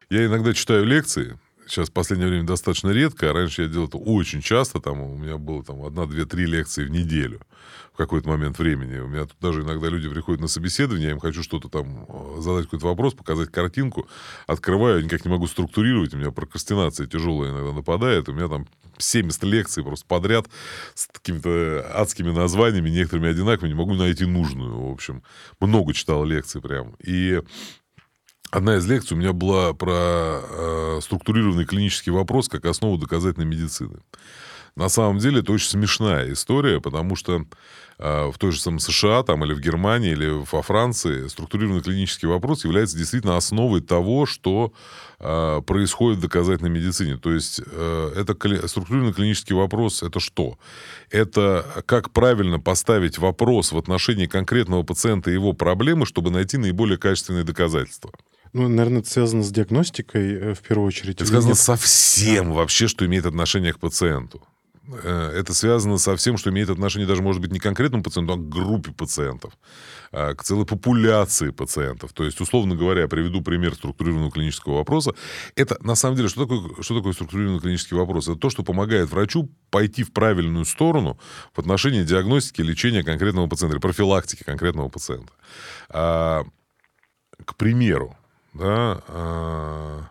[0.09, 1.39] Я иногда читаю лекции,
[1.71, 5.17] сейчас в последнее время достаточно редко, а раньше я делал это очень часто, там у
[5.17, 7.39] меня было там одна, две, три лекции в неделю
[7.93, 8.99] в какой-то момент времени.
[8.99, 12.41] У меня тут даже иногда люди приходят на собеседование, я им хочу что-то там э,
[12.41, 14.07] задать какой-то вопрос, показать картинку,
[14.47, 19.43] открываю, никак не могу структурировать, у меня прокрастинация тяжелая иногда нападает, у меня там 70
[19.43, 20.47] лекций просто подряд
[20.93, 25.23] с какими-то адскими названиями, некоторыми одинаковыми, не могу найти нужную, в общем.
[25.59, 26.95] Много читал лекций прям.
[27.03, 27.41] И
[28.51, 33.99] Одна из лекций у меня была про э, структурированный клинический вопрос как основу доказательной медицины.
[34.75, 37.45] На самом деле это очень смешная история, потому что
[37.97, 42.27] э, в той же самой США там, или в Германии, или во Франции структурированный клинический
[42.27, 44.73] вопрос является действительно основой того, что
[45.19, 47.15] э, происходит в доказательной медицине.
[47.15, 50.57] То есть э, это кли- структурированный клинический вопрос это что?
[51.09, 56.97] Это как правильно поставить вопрос в отношении конкретного пациента и его проблемы, чтобы найти наиболее
[56.97, 58.11] качественные доказательства.
[58.53, 61.15] Ну, наверное, это связано с диагностикой э, в первую очередь.
[61.15, 64.41] Это связано со всем вообще, что имеет отношение к пациенту.
[65.03, 68.33] Э, это связано со всем, что имеет отношение даже, может быть, не к конкретному пациенту,
[68.33, 69.53] а к группе пациентов,
[70.11, 72.13] а к целой популяции пациентов.
[72.13, 75.13] То есть, условно говоря, я приведу пример структурированного клинического вопроса.
[75.55, 78.27] Это, на самом деле, что такое, что такое структурированный клинический вопрос?
[78.27, 81.17] Это то, что помогает врачу пойти в правильную сторону
[81.53, 85.31] в отношении диагностики, лечения конкретного пациента или профилактики конкретного пациента.
[85.89, 86.43] А,
[87.45, 88.17] к примеру,
[88.53, 90.01] да, а,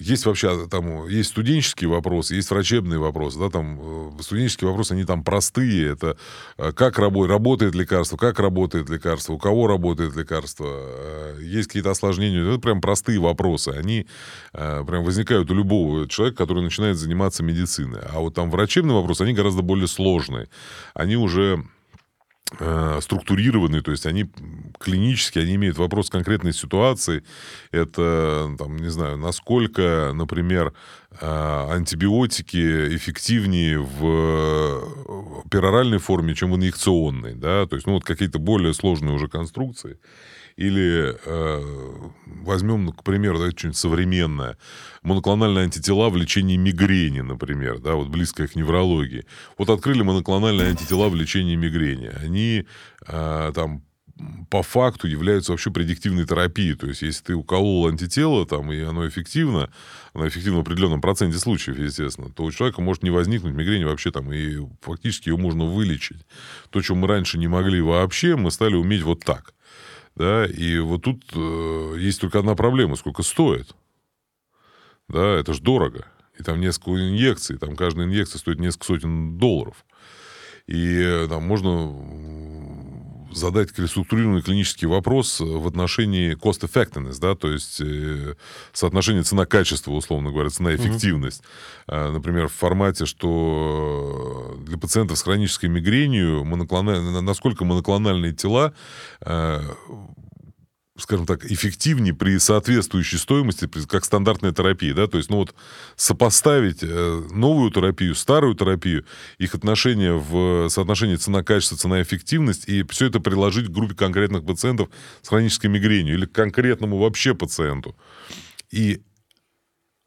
[0.00, 3.78] есть вообще там есть студенческие вопросы, есть врачебные вопросы, да, там
[4.18, 6.16] э, студенческие вопросы они там простые, это
[6.56, 11.90] э, как работает, работает лекарство, как работает лекарство, у кого работает лекарство, э, есть какие-то
[11.90, 14.06] осложнения, это прям простые вопросы, они
[14.52, 19.32] прям возникают у любого человека, который начинает заниматься медициной, а вот там врачебные вопросы, они
[19.32, 20.48] гораздо более сложные,
[20.94, 21.64] они уже
[22.60, 24.30] Э, структурированные, то есть они
[24.80, 27.22] клинически, они имеют вопрос конкретной ситуации.
[27.72, 30.72] Это, там, не знаю, насколько, например,
[31.20, 38.38] э, антибиотики эффективнее в пероральной форме, чем в инъекционной, да, то есть, ну, вот какие-то
[38.38, 39.98] более сложные уже конструкции.
[40.58, 42.08] Или э,
[42.42, 44.58] возьмем, ну, к примеру, да, что-нибудь современное.
[45.02, 49.24] Моноклональные антитела в лечении мигрени, например, да, вот близкое к неврологии.
[49.56, 52.10] Вот открыли моноклональные антитела в лечении мигрени.
[52.24, 52.66] Они
[53.06, 53.84] э, там
[54.50, 56.74] по факту являются вообще предиктивной терапией.
[56.74, 59.70] То есть, если ты уколол антитело, там, и оно эффективно,
[60.12, 64.10] оно эффективно в определенном проценте случаев, естественно, то у человека может не возникнуть мигрень вообще
[64.10, 66.26] там, и фактически ее можно вылечить.
[66.70, 69.54] То, что мы раньше не могли вообще, мы стали уметь вот так.
[70.18, 73.76] Да, и вот тут э, есть только одна проблема, сколько стоит.
[75.06, 76.08] Да, это ж дорого.
[76.36, 79.86] И там несколько инъекций, там каждая инъекция стоит несколько сотен долларов.
[80.66, 81.94] И э, там можно
[83.32, 88.34] задать структурированный клинический вопрос в отношении cost effectiveness, да, то есть э,
[88.72, 91.42] соотношение цена-качество, условно говоря, цена-эффективность.
[91.86, 92.12] Mm-hmm.
[92.12, 98.72] Например, в формате, что для пациентов с хронической мигренью моноклональные, насколько моноклональные тела
[99.20, 99.60] э,
[100.98, 105.54] скажем так, эффективнее при соответствующей стоимости, как стандартная терапия, да, то есть, ну вот
[105.96, 109.04] сопоставить э, новую терапию, старую терапию,
[109.38, 114.88] их отношения в соотношении цена-качество, цена-эффективность, и все это приложить к группе конкретных пациентов
[115.22, 117.96] с хронической мигренью или к конкретному вообще пациенту.
[118.70, 119.00] И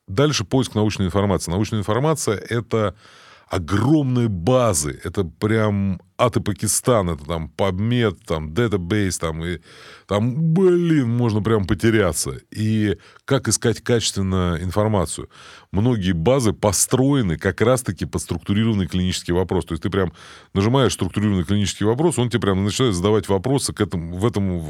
[0.07, 1.51] дальше поиск научной информации.
[1.51, 2.95] Научная информация— это
[3.47, 9.59] огромные базы, это прям ад и Пакистан, это там PubMed, там Database, там и
[10.07, 12.39] там, блин, можно прям потеряться.
[12.51, 15.29] И как искать качественно информацию?
[15.71, 19.65] Многие базы построены как раз-таки под структурированный клинический вопрос.
[19.65, 20.13] То есть ты прям
[20.53, 24.61] нажимаешь структурированный клинический вопрос, он тебе прям начинает задавать вопросы к этому, в этом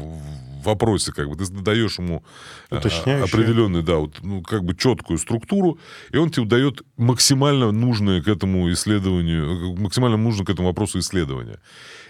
[0.64, 2.24] вопросе, как бы ты даешь ему
[2.70, 5.78] а, определенную, да, вот, ну, как бы четкую структуру,
[6.10, 10.98] и он тебе дает максимально нужное к этому исследованию, максимально нужно к этому вопросу
[11.42, 11.58] исследования.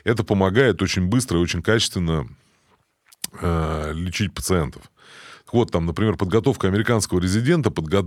[0.05, 2.29] Это помогает очень быстро и очень качественно
[3.41, 4.83] э, лечить пациентов.
[5.53, 8.03] Вот там, например, подготовка американского резидента подго...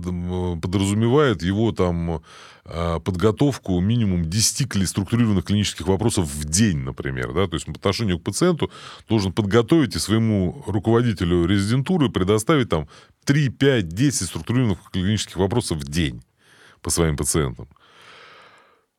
[0.60, 2.22] подразумевает его там
[2.64, 8.18] э, подготовку минимум 10 структурированных клинических вопросов в день, например, да, то есть по отношению
[8.18, 8.68] к пациенту
[9.08, 12.88] должен подготовить и своему руководителю резидентуры предоставить там
[13.26, 16.22] 3, 5, 10 структурированных клинических вопросов в день
[16.82, 17.68] по своим пациентам.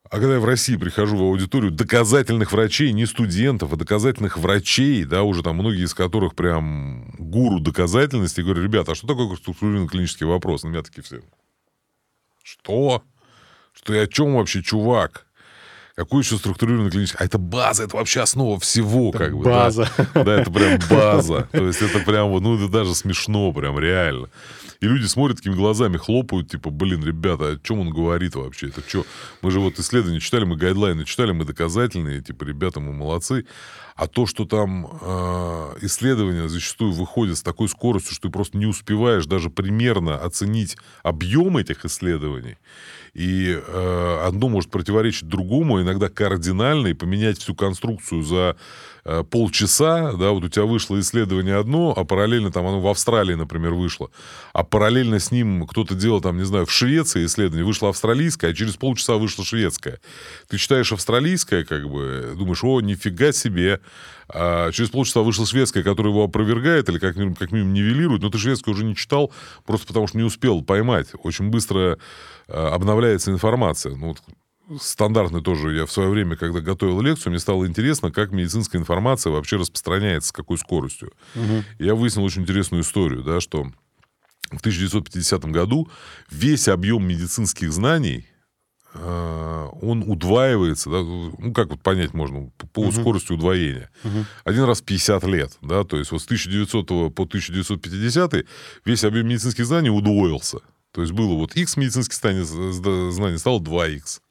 [0.10, 5.04] А когда я в России прихожу в аудиторию доказательных врачей, не студентов, а доказательных врачей,
[5.04, 9.90] да, уже там многие из которых прям гуру доказательности, говорю, ребята, а что такое структурированный
[9.90, 10.64] клинический вопрос?
[10.64, 11.22] На меня такие все.
[12.42, 13.04] Что?
[13.74, 15.27] Что я о чем вообще, чувак?
[15.98, 17.18] Какой еще структурированный клинический?
[17.20, 19.44] А это база, это вообще основа всего, Это как бы.
[19.44, 19.90] база.
[20.14, 21.50] Да, да, это прям база.
[21.52, 24.30] То есть это прям, вот, ну, это даже смешно, прям реально.
[24.80, 28.68] И люди смотрят такими глазами, хлопают, типа, блин, ребята, о чем он говорит вообще?
[28.68, 29.08] Это что?
[29.42, 33.46] Мы же вот исследования читали, мы гайдлайны читали, мы доказательные, типа, ребята, мы молодцы.
[33.96, 38.68] А то, что там э, исследования зачастую выходят с такой скоростью, что ты просто не
[38.68, 42.58] успеваешь даже примерно оценить объем этих исследований,
[43.16, 48.58] и э, одно может противоречить другому, иногда кардинально, и поменять всю конструкцию за
[49.06, 53.36] э, полчаса, да, вот у тебя вышло исследование одно, а параллельно там оно в Австралии,
[53.36, 54.10] например, вышло,
[54.54, 58.54] а параллельно с ним кто-то делал там, не знаю, в Швеции исследование, вышло австралийское, а
[58.54, 60.00] через полчаса вышло шведское.
[60.50, 63.80] Ты читаешь австралийское, как бы, думаешь, о, нифига себе,
[64.30, 68.30] а через полчаса вышло шведское, которое его опровергает или как минимум, как минимум нивелирует, но
[68.30, 69.32] ты шведское уже не читал,
[69.66, 71.08] просто потому что не успел поймать.
[71.24, 71.98] Очень быстро
[72.48, 73.96] э, обновляется информация.
[73.96, 74.22] Ну, вот
[74.82, 75.76] стандартный тоже.
[75.76, 80.30] Я в свое время, когда готовил лекцию, мне стало интересно, как медицинская информация вообще распространяется,
[80.30, 81.12] с какой скоростью.
[81.36, 81.64] Мгм.
[81.80, 83.64] Я выяснил очень интересную историю, да, что
[84.52, 85.90] в 1950 году
[86.30, 88.26] весь объем медицинских знаний
[88.94, 92.92] э, он удваивается, да, ну как вот понять можно, по- Мгм.
[92.94, 93.90] скорости удвоения.
[94.04, 94.26] Мгм.
[94.44, 98.46] Один раз в 50 лет, да, то есть вот с 1900 по 1950
[98.86, 100.60] весь объем медицинских знаний удвоился.
[100.94, 102.42] То есть было вот X медицинских знаний,
[103.12, 104.22] знаний стало 2X.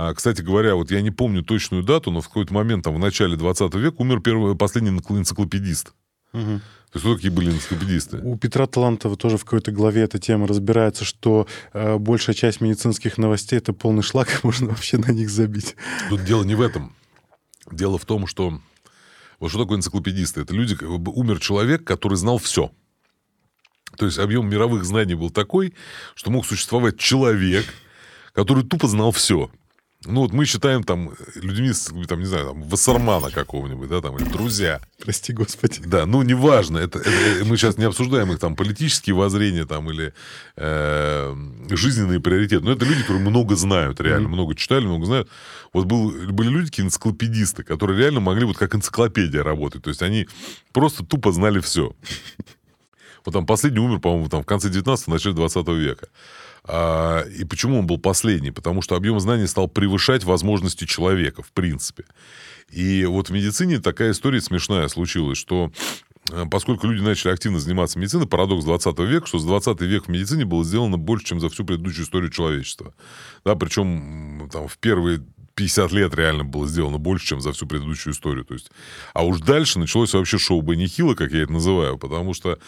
[0.00, 3.00] А, кстати говоря, вот я не помню точную дату, но в какой-то момент, там, в
[3.00, 5.92] начале 20 века, умер первый, последний энцикл- энциклопедист.
[6.32, 6.60] Мгм.
[6.60, 8.18] То есть кто такие были энциклопедисты?
[8.18, 13.18] У Петра Талантова тоже в какой-то главе эта тема разбирается, что э, большая часть медицинских
[13.18, 15.74] новостей это полный шлак, и можно вообще на них забить.
[16.10, 16.94] Тут дело не в этом.
[17.68, 18.60] Дело в том, что...
[19.40, 20.42] Вот что такое энциклопедисты?
[20.42, 22.70] Это люди, как бы умер человек, который знал все.
[23.96, 25.74] То есть объем мировых знаний был такой,
[26.14, 27.66] что мог существовать человек,
[28.32, 29.50] который тупо знал все.
[30.06, 34.16] Ну вот мы считаем там людьми, с, там, не знаю, там, Вассермана какого-нибудь, да, там,
[34.16, 34.80] или друзья.
[35.02, 35.80] Прости, Господи.
[35.84, 40.14] Да, ну неважно, это, это- мы сейчас не обсуждаем их там политические воззрения там или
[40.56, 41.34] э,
[41.70, 44.34] жизненные приоритеты, но это люди, которые много знают, реально, Мгм.
[44.36, 45.28] много читали, много знают.
[45.72, 50.02] Вот был, были люди, такие энциклопедисты, которые реально могли вот как энциклопедия работать, то есть
[50.02, 50.28] они
[50.72, 51.92] просто тупо знали все.
[53.24, 56.06] Вот там последний умер, по-моему, там в конце 19-го, начале 20 века.
[56.70, 58.50] А, и почему он был последний?
[58.50, 62.04] Потому что объем знаний стал превышать возможности человека, в принципе.
[62.70, 65.72] И вот в медицине такая история смешная случилась, что
[66.30, 70.08] э, поскольку люди начали активно заниматься медициной, парадокс 20 века, что за 20 век в
[70.08, 72.92] медицине было сделано больше, чем за всю предыдущую историю человечества.
[73.46, 75.22] Да, причем там в первые
[75.58, 78.44] 50 лет реально было сделано больше, чем за всю предыдущую историю.
[78.44, 78.70] То есть,
[79.12, 82.60] а уж дальше началось вообще шоу Бенни Хилла, как я это называю, потому что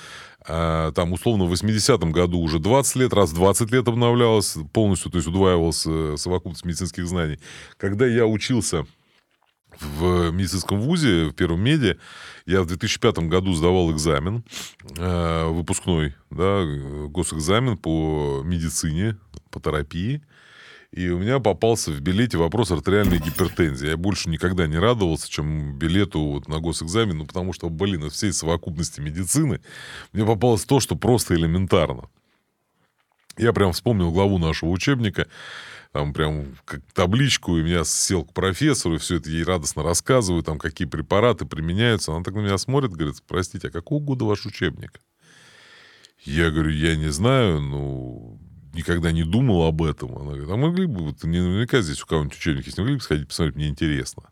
[0.45, 5.13] э, там условно в 80-м году уже 20 лет, раз в 20 лет обновлялось полностью,
[5.13, 7.39] то есть удваивалась э, совокупность медицинских знаний.
[7.77, 8.87] Когда я учился
[9.79, 11.97] в медицинском вузе, в первом меди,
[12.45, 14.43] я в 2005 году сдавал экзамен,
[14.97, 16.65] э, выпускной, да,
[17.07, 19.17] госэкзамен по медицине,
[19.53, 20.23] по терапии.
[20.93, 23.91] И у меня попался в билете вопрос артериальной гипертензии.
[23.91, 28.13] Я больше никогда не радовался, чем билету вот на госэкзамен, ну, потому что, блин, из
[28.15, 29.61] всей совокупности медицины
[30.13, 32.09] мне попалось то, что просто элементарно.
[33.39, 35.29] Я прям вспомнил главу нашего учебника,
[35.93, 40.43] там прям как табличку, и меня сел к профессору, и все это ей радостно рассказываю,
[40.43, 42.13] там какие препараты применяются.
[42.13, 45.01] Она так на меня смотрит, говорит, простите, а какого года ваш учебник?
[46.25, 48.40] Я говорю, я не знаю, ну,
[48.73, 50.17] никогда не думал об этом.
[50.17, 53.29] Она говорит, а могли бы, вот, наверняка здесь у кого-нибудь учебник есть, могли бы сходить
[53.29, 54.25] посмотреть, мне интересно.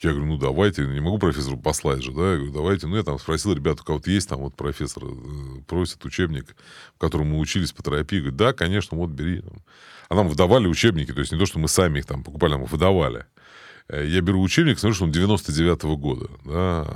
[0.00, 3.02] Я говорю, ну давайте, не могу профессору послать же, да, я говорю, давайте, ну я
[3.02, 6.54] там спросил, ребята, у кого-то есть там вот профессор э, просит учебник,
[6.94, 9.42] в котором мы учились по терапии, говорит, да, конечно, вот бери.
[10.08, 12.64] А нам выдавали учебники, то есть не то, что мы сами их там покупали, нам
[12.64, 13.26] выдавали.
[13.88, 16.86] Э, Я беру учебник, смотрю, что он 99-го года, да,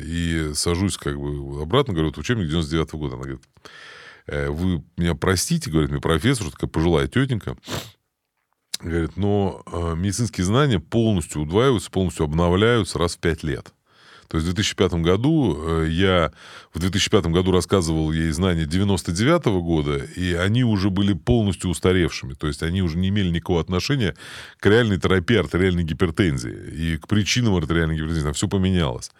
[0.00, 3.14] и сажусь как бы обратно, говорю, вот учебник 99-го года.
[3.14, 3.68] Она говорит, «Э,
[4.26, 7.56] вы меня простите, говорит мне профессор, такая пожилая тетенька,
[8.80, 13.72] говорит, но э, медицинские знания полностью удваиваются, полностью обновляются раз в пять лет.
[14.28, 16.32] То есть в 2005 году э, я
[16.72, 22.34] в 2005 году рассказывал ей знания 99 года, и они уже были полностью устаревшими.
[22.34, 24.14] То есть они уже не имели никакого отношения
[24.58, 28.24] к реальной терапии артериальной гипертензии и к причинам артериальной гипертензии.
[28.24, 29.12] Там все поменялось.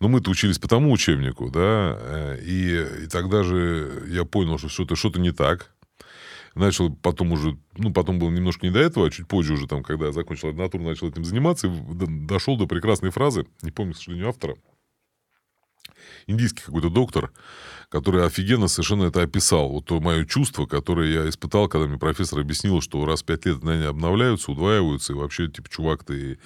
[0.00, 4.68] Но мы-то учились по тому учебнику, да, э, и, и тогда же я понял, что
[4.68, 5.72] что-то что не так.
[6.54, 9.82] Начал потом уже, ну, потом было немножко не до этого, а чуть позже уже, там,
[9.82, 11.70] когда я закончил ординатуру, начал этим заниматься, и
[12.26, 14.56] дошел до прекрасной фразы, не помню, к сожалению, автора.
[16.26, 17.30] Индийский какой-то доктор,
[17.88, 19.68] который офигенно совершенно это описал.
[19.68, 23.46] Вот то мое чувство, которое я испытал, когда мне профессор объяснил, что раз в пять
[23.46, 26.38] лет знания обновляются, удваиваются, и вообще, типа, чувак, ты,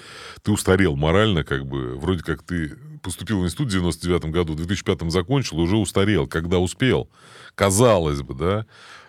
[0.42, 4.56] ты устарел морально, как бы, вроде как ты поступил в институт в 99 году, в
[4.56, 7.10] 2005 закончил, уже устарел, когда успел.
[7.54, 8.66] Казалось бы, да.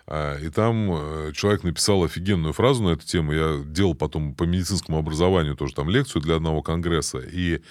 [0.08, 3.34] А, и там э, человек написал офигенную фразу на эту тему.
[3.34, 7.20] Я делал потом по медицинскому образованию тоже там лекцию для одного конгресса.
[7.20, 7.62] И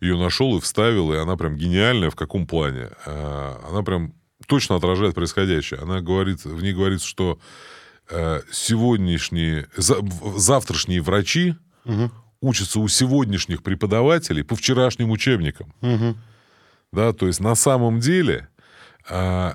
[0.00, 2.10] ее нашел и вставил, и она прям гениальная.
[2.10, 2.90] В каком плане?
[3.06, 4.14] А, она прям
[4.46, 5.80] точно отражает происходящее.
[5.80, 7.38] Она говорит, в ней говорится, что
[8.08, 12.10] э, сегодняшние, завтрашние врачи угу.
[12.40, 15.74] учатся у сегодняшних преподавателей по вчерашним учебникам.
[15.82, 16.16] Угу.
[16.92, 18.48] Да, то есть на самом деле
[19.08, 19.54] а,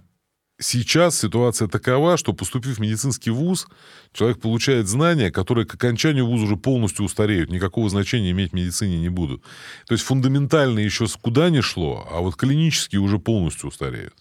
[0.57, 3.67] Сейчас ситуация такова, что поступив в медицинский вуз,
[4.13, 8.97] человек получает знания, которые к окончанию вуза уже полностью устареют, никакого значения иметь в медицине
[8.97, 9.41] не будут.
[9.85, 14.13] То есть фундаментально еще куда ни шло, а вот клинические уже полностью устареют.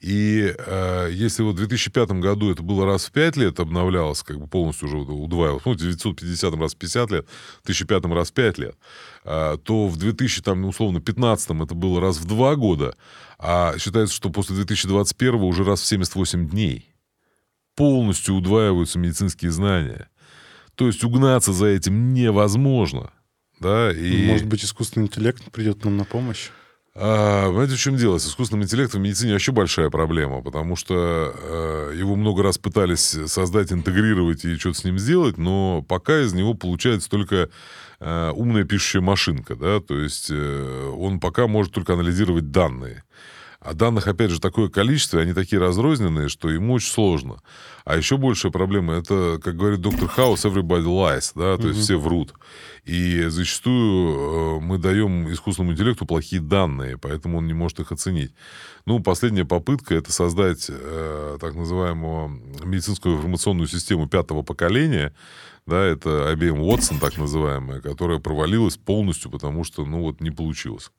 [0.00, 4.40] И э, если вот в 2005 году это было раз в 5 лет обновлялось, как
[4.40, 7.28] бы полностью уже удваивалось, ну, в 950 раз в 50 лет,
[7.62, 8.76] в 2005 раз в 5 лет,
[9.24, 12.96] э, то в 2000, там, условно, 15 это было раз в 2 года,
[13.38, 16.94] а считается, что после 2021 уже раз в 78 дней
[17.74, 20.08] полностью удваиваются медицинские знания.
[20.76, 23.12] То есть угнаться за этим невозможно.
[23.58, 24.28] Да, и...
[24.28, 26.48] Может быть, искусственный интеллект придет нам на помощь?
[26.96, 28.18] А, понимаете, в чем дело?
[28.18, 33.16] С искусственным интеллектом в медицине вообще большая проблема, потому что э, его много раз пытались
[33.26, 37.48] создать, интегрировать и что-то с ним сделать, но пока из него получается только
[38.00, 43.04] э, умная пишущая машинка, да, то есть э, он пока может только анализировать данные.
[43.60, 47.42] А данных, опять же, такое количество, они такие разрозненные, что ему очень сложно.
[47.84, 51.68] А еще большая проблема, это, как говорит доктор Хаус, everybody lies, да, то mm-hmm.
[51.68, 52.32] есть все врут.
[52.84, 58.32] И зачастую э, мы даем искусственному интеллекту плохие данные, поэтому он не может их оценить.
[58.86, 62.28] Ну, последняя попытка— это создать э, так называемую
[62.64, 65.12] медицинскую информационную систему пятого поколения,
[65.66, 70.90] да, это IBM Watson, так называемая, которая провалилась полностью, потому что, ну, вот не получилось.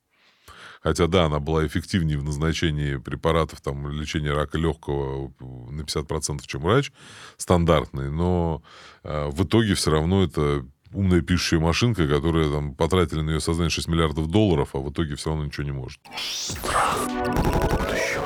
[0.82, 6.62] Хотя, да, она была эффективнее в назначении препаратов там, лечения рака легкого на 50%, чем
[6.62, 6.92] врач
[7.36, 8.62] стандартный, но
[9.04, 13.70] э, в итоге все равно это умная пишущая машинка, которая там потратили на ее создание
[13.70, 16.00] 6 миллиардов долларов, а в итоге все равно ничего не может.
[16.18, 18.21] Страх будущего.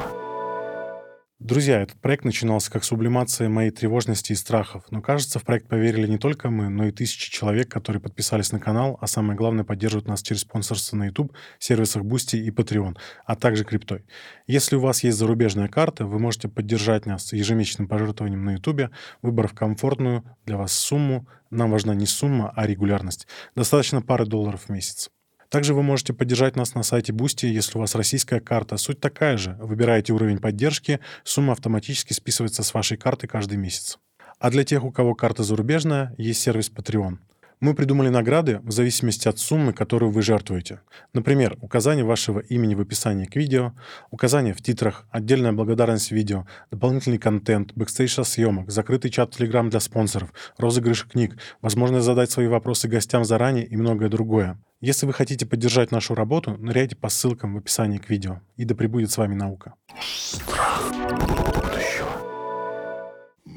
[1.38, 6.06] Друзья, этот проект начинался как сублимация моей тревожности и страхов, но кажется, в проект поверили
[6.06, 10.08] не только мы, но и тысячи человек, которые подписались на канал, а самое главное, поддерживают
[10.08, 14.06] нас через спонсорство на YouTube, сервисах Boosty и Patreon, а также криптой.
[14.46, 19.52] Если у вас есть зарубежная карта, вы можете поддержать нас ежемесячным пожертвованием на YouTube, выбрав
[19.52, 21.28] комфортную для вас сумму.
[21.50, 23.26] Нам важна не сумма, а регулярность.
[23.54, 25.10] Достаточно пары долларов в месяц.
[25.48, 28.76] Также вы можете поддержать нас на сайте Boosty, если у вас российская карта.
[28.76, 29.56] Суть такая же.
[29.60, 33.98] Выбираете уровень поддержки, сумма автоматически списывается с вашей карты каждый месяц.
[34.38, 37.18] А для тех, у кого карта зарубежная, есть сервис Patreon.
[37.58, 40.80] Мы придумали награды в зависимости от суммы, которую вы жертвуете.
[41.14, 43.72] Например, указание вашего имени в описании к видео,
[44.10, 50.34] указание в титрах, отдельная благодарность видео, дополнительный контент, бэкстейдж съемок, закрытый чат Telegram для спонсоров,
[50.58, 54.60] розыгрыш книг, возможность задать свои вопросы гостям заранее и многое другое.
[54.82, 58.42] Если вы хотите поддержать нашу работу, ныряйте по ссылкам в описании к видео.
[58.56, 59.74] И да пребудет с вами наука.
[59.98, 61.65] Страх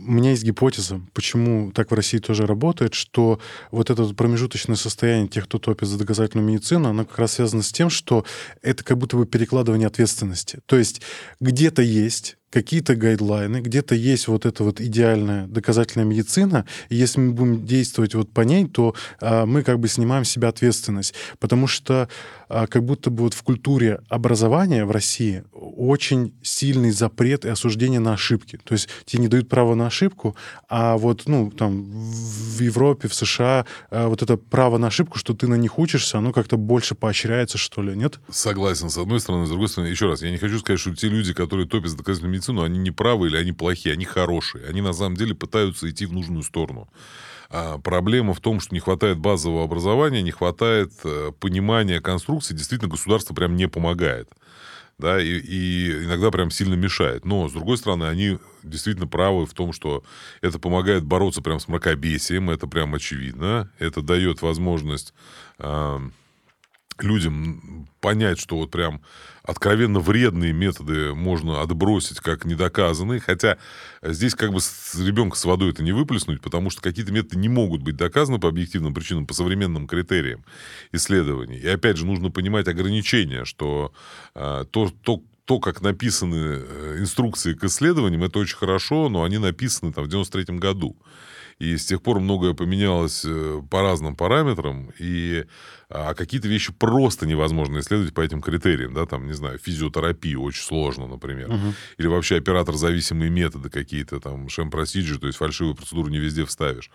[0.09, 3.39] у меня есть гипотеза, почему так в России тоже работает, что
[3.69, 7.71] вот это промежуточное состояние тех, кто топит за доказательную медицину, оно как раз связано с
[7.71, 8.25] тем, что
[8.63, 10.61] это как будто бы перекладывание ответственности.
[10.65, 11.03] То есть
[11.39, 17.31] где-то есть какие-то гайдлайны, где-то есть вот эта вот идеальная доказательная медицина, и если мы
[17.31, 21.67] будем действовать вот по ней, то а, мы как бы снимаем с себя ответственность, потому
[21.67, 22.09] что
[22.47, 27.99] а, как будто бы вот в культуре образования в России очень сильный запрет и осуждение
[27.99, 30.35] на ошибки, то есть тебе не дают право на ошибку,
[30.67, 35.33] а вот ну там в Европе, в США а, вот это право на ошибку, что
[35.33, 38.19] ты на них учишься, оно как-то больше поощряется, что ли, нет?
[38.31, 41.07] Согласен, с одной стороны, с другой стороны, еще раз, я не хочу сказать, что те
[41.07, 44.67] люди, которые топят за доказательную медицину, они не правы или они плохие, они хорошие.
[44.67, 46.87] Они на самом деле пытаются идти в нужную сторону.
[47.49, 52.55] А проблема в том, что не хватает базового образования, не хватает э, понимания конструкции.
[52.55, 54.29] Действительно, государство прям не помогает.
[54.97, 57.25] Да, и, и иногда прям сильно мешает.
[57.25, 60.03] Но, с другой стороны, они действительно правы в том, что
[60.41, 63.71] это помогает бороться прям с мракобесием, это прям очевидно.
[63.79, 65.13] Это дает возможность...
[67.01, 69.01] Людям понять, что вот прям
[69.49, 73.57] откровенно вредные методы можно отбросить как недоказанные, хотя
[74.01, 77.49] здесь как бы с ребенка с водой это не выплеснуть, потому что какие-то методы не
[77.49, 80.43] могут быть доказаны по объективным причинам, по современным критериям
[80.91, 81.57] исследований.
[81.57, 83.91] И опять же нужно понимать ограничения, что
[84.35, 89.39] э, то, то, то, как написаны э, инструкции к исследованиям, это очень хорошо, но они
[89.39, 90.95] написаны там в 93 году.
[91.59, 95.45] И с тех пор многое поменялось э, по разным параметрам, и
[95.91, 100.61] а какие-то вещи просто невозможно исследовать по этим критериям, да, там, не знаю, физиотерапию очень
[100.61, 101.73] сложно, например, угу.
[101.97, 106.91] или вообще оператор-зависимые методы какие-то, там, шем процедуры, то есть фальшивую процедуру не везде вставишь.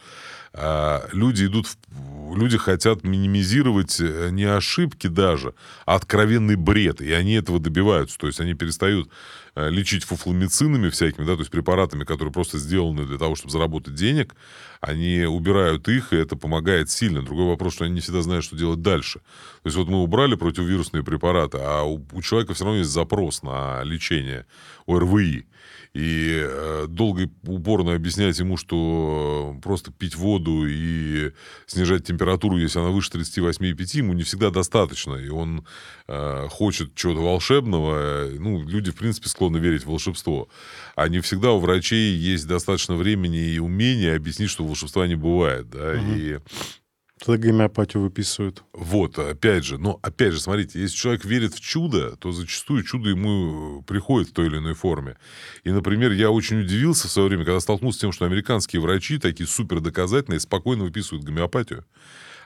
[0.52, 2.36] А люди идут, в...
[2.36, 5.54] люди хотят минимизировать э, не ошибки даже,
[5.86, 9.10] а откровенный бред, и они этого добиваются, то есть они перестают
[9.56, 14.34] лечить фуфломицинами всякими, да, то есть препаратами, которые просто сделаны для того, чтобы заработать денег,
[14.80, 17.22] они убирают их, и это помогает сильно.
[17.22, 19.20] Другой вопрос, что они не всегда знают, что делать дальше.
[19.62, 23.42] То есть вот мы убрали противовирусные препараты, а у, у человека все равно есть запрос
[23.42, 24.46] на лечение
[24.86, 25.46] ОРВИ.
[25.92, 31.32] И э, долго и упорно объяснять ему, что просто пить воду и
[31.66, 35.14] снижать температуру, если она выше 38,5, ему не всегда достаточно.
[35.14, 35.64] И он
[36.08, 38.28] э, хочет чего-то волшебного.
[38.38, 40.48] Ну, люди, в принципе, склонны верить в волшебство.
[40.96, 45.70] А не всегда у врачей есть достаточно времени и умения объяснить, что волшебства не бывает.
[45.70, 45.92] Да?
[45.92, 46.12] Угу.
[46.16, 46.38] И
[47.18, 48.64] Тогда гомеопатию выписывают.
[48.72, 53.10] Вот, опять же, но опять же, смотрите, если человек верит в чудо, то зачастую чудо
[53.10, 55.16] ему приходит в той или иной форме.
[55.62, 59.18] И, например, я очень удивился в свое время, когда столкнулся с тем, что американские врачи,
[59.18, 61.84] такие супер доказательные, спокойно выписывают гомеопатию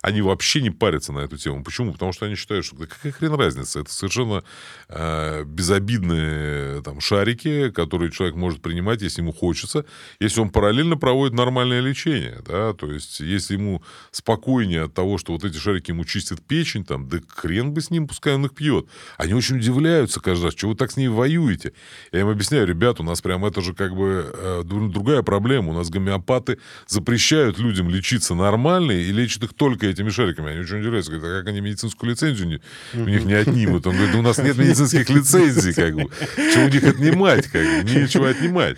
[0.03, 1.65] они вообще не парятся на эту тему.
[1.65, 1.93] Почему?
[1.93, 4.45] Потому что они считают, что да какая хрен разница, это совершенно
[4.89, 9.85] э, безобидные там, шарики, которые человек может принимать, если ему хочется,
[10.21, 15.33] если он параллельно проводит нормальное лечение, да, то есть если ему спокойнее от того, что
[15.33, 18.55] вот эти шарики ему чистят печень, там, да хрен бы с ним, пускай он их
[18.55, 18.87] пьет.
[19.17, 21.73] Они очень удивляются каждый раз, что вы так с ней воюете.
[22.13, 25.71] Я им объясняю, ребят, у нас прям это же как бы э, другая проблема.
[25.71, 30.51] У нас гомеопаты запрещают людям лечиться нормально и лечат их только этими шариками.
[30.51, 31.13] Они очень удивляются.
[31.13, 32.61] Говорят, а как они медицинскую лицензию не,
[33.01, 33.87] у них не отнимут?
[33.87, 36.11] Он говорит, у нас нет медицинских лицензий, как бы.
[36.37, 37.91] Чего у них отнимать, как бы?
[37.91, 38.77] Нечего отнимать.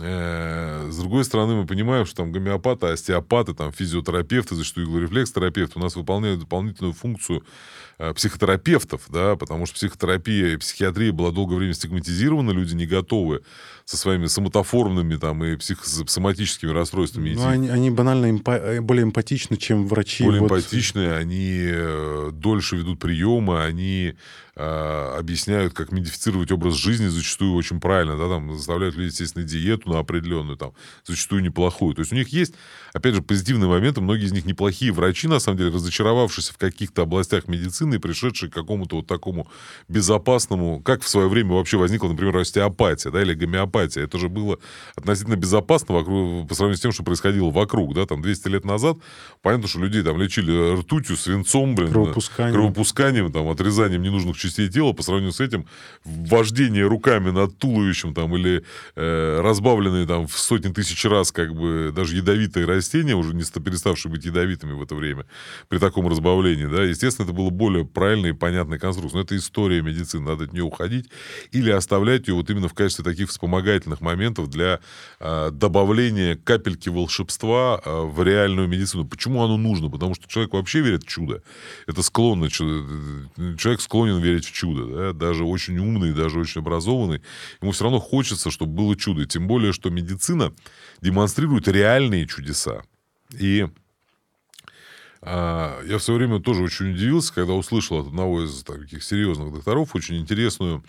[0.00, 5.82] Э, с другой стороны, мы понимаем, что там гомеопаты, остеопаты, там физиотерапевты, зачастую иглорефлекс-терапевты у
[5.82, 7.42] нас выполняют дополнительную функцию
[8.00, 13.42] Э, психотерапевтов, да, потому что психотерапия и психиатрия была долгое время стигматизирована, люди не готовы
[13.88, 17.32] со своими соматоформными там и психосоматическими расстройствами.
[17.34, 20.24] Ну, они, они банально эмпа- э, более эмпатичны, чем врачи.
[20.24, 20.50] Более вот.
[20.50, 24.14] эмпатичны, они э, дольше ведут приемы, они
[24.56, 29.88] э, объясняют, как модифицировать образ жизни, зачастую очень правильно, да, там заставляют людей, естественно, диету
[29.88, 30.74] на определенную, там,
[31.06, 31.94] зачастую неплохую.
[31.94, 32.52] То есть у них есть,
[32.92, 37.02] опять же, позитивные моменты, многие из них неплохие врачи, на самом деле, разочаровавшиеся в каких-то
[37.02, 39.48] областях медицины, медицины, пришедшей к какому-то вот такому
[39.88, 43.77] безопасному, как в свое время вообще возникла, например, остеопатия, да, или гомеопатия.
[43.86, 44.58] Это же было
[44.96, 48.96] относительно безопасно вокруг, по сравнению с тем, что происходило вокруг, да, там 200 лет назад.
[49.42, 54.92] Понятно, что людей там лечили ртутью, свинцом, блин, кровопусканием, кровопусканием там, отрезанием ненужных частей тела.
[54.92, 55.66] По сравнению с этим,
[56.04, 58.64] вождение руками над туловищем там, или
[58.96, 64.10] э, разбавленные там в сотни тысяч раз как бы даже ядовитые растения, уже не переставшие
[64.10, 65.26] быть ядовитыми в это время,
[65.68, 69.16] при таком разбавлении, да, естественно, это было более правильной и понятной конструкции.
[69.16, 71.10] Но это история медицины, надо от нее уходить
[71.50, 73.67] или оставлять ее вот именно в качестве таких вспомогательных
[74.00, 74.80] моментов для
[75.20, 79.04] э, добавления капельки волшебства э, в реальную медицину.
[79.04, 79.90] Почему оно нужно?
[79.90, 81.42] Потому что человек вообще верит в чудо.
[81.86, 82.48] Это склонно.
[82.50, 84.86] Человек склонен верить в чудо.
[84.86, 85.12] Да?
[85.12, 87.22] Даже очень умный, даже очень образованный.
[87.60, 89.26] Ему все равно хочется, чтобы было чудо.
[89.26, 90.52] Тем более, что медицина
[91.00, 92.82] демонстрирует реальные чудеса.
[93.38, 93.66] И
[95.20, 99.52] а, я в свое время тоже очень удивился, когда услышал от одного из таких серьезных
[99.52, 100.84] докторов очень интересную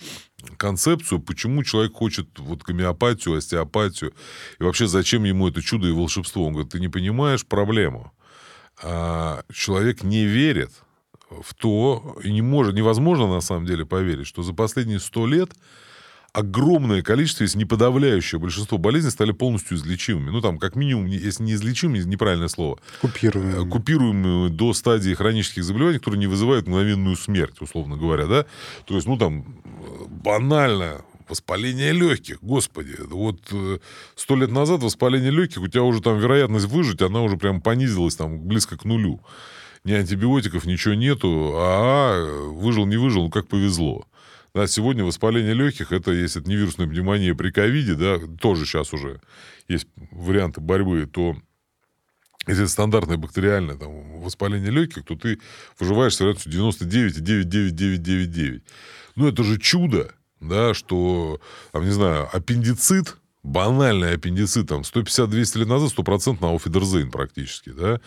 [0.57, 4.13] концепцию, почему человек хочет вот гомеопатию, остеопатию,
[4.59, 6.45] и вообще зачем ему это чудо и волшебство.
[6.45, 8.13] Он говорит, ты не понимаешь проблему.
[8.81, 10.71] А человек не верит
[11.29, 15.51] в то, и не может, невозможно на самом деле поверить, что за последние сто лет
[16.33, 20.29] огромное количество, если не подавляющее большинство болезней стали полностью излечимыми.
[20.29, 22.79] Ну, там, как минимум, если не излечимыми, неправильное слово.
[23.01, 23.65] Купируемые.
[23.65, 28.45] Э, купируемые до стадии хронических заболеваний, которые не вызывают мгновенную смерть, условно говоря, да.
[28.85, 29.45] То есть, ну, там,
[30.09, 33.77] банально воспаление легких, господи, вот э,
[34.15, 38.15] сто лет назад воспаление легких, у тебя уже там вероятность выжить, она уже прям понизилась
[38.15, 39.21] там близко к нулю.
[39.85, 44.05] Ни антибиотиков, ничего нету, а выжил, не выжил, ну как повезло.
[44.59, 48.91] Да, сегодня воспаление легких, это если это не вирусная пневмония при ковиде, да, тоже сейчас
[48.91, 49.21] уже
[49.69, 51.37] есть варианты борьбы, то
[52.45, 55.39] если это стандартное бактериальное там, воспаление легких, то ты
[55.79, 58.61] выживаешь с вероятностью 99,99999.
[59.15, 61.39] Ну, это же чудо, да, что,
[61.71, 68.01] там, не знаю, аппендицит, банальный аппендицит, там, 150-200 лет назад, стопроцентно ауфидерзейн практически, да,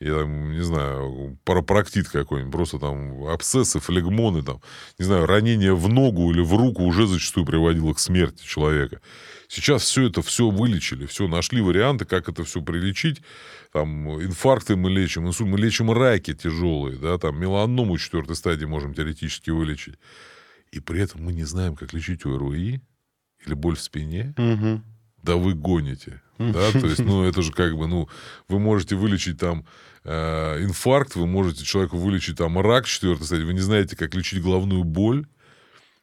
[0.00, 4.60] и, там, не знаю, парапроктит какой-нибудь, просто там абсцессы, флегмоны, там,
[4.98, 9.00] не знаю, ранение в ногу или в руку уже зачастую приводило к смерти человека.
[9.48, 13.20] Сейчас все это все вылечили, все нашли варианты, как это все прилечить.
[13.72, 18.94] Там инфаркты мы лечим, инсульт, мы лечим раки тяжелые, да, там меланому четвертой стадии можем
[18.94, 19.96] теоретически вылечить.
[20.72, 22.80] И при этом мы не знаем, как лечить ОРВИ
[23.46, 24.34] или боль в спине.
[24.36, 24.82] Угу.
[25.22, 26.20] Да вы гоните.
[26.38, 28.08] Да, то есть, ну, это же как бы, ну,
[28.48, 29.64] вы можете вылечить там
[30.04, 34.42] э, инфаркт, вы можете человеку вылечить там рак четвертой стадии, вы не знаете, как лечить
[34.42, 35.26] головную боль.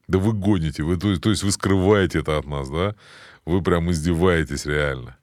[0.07, 2.95] Да вы гоните, вы, то, то есть вы скрываете это от нас, да?
[3.45, 5.17] Вы прям издеваетесь реально.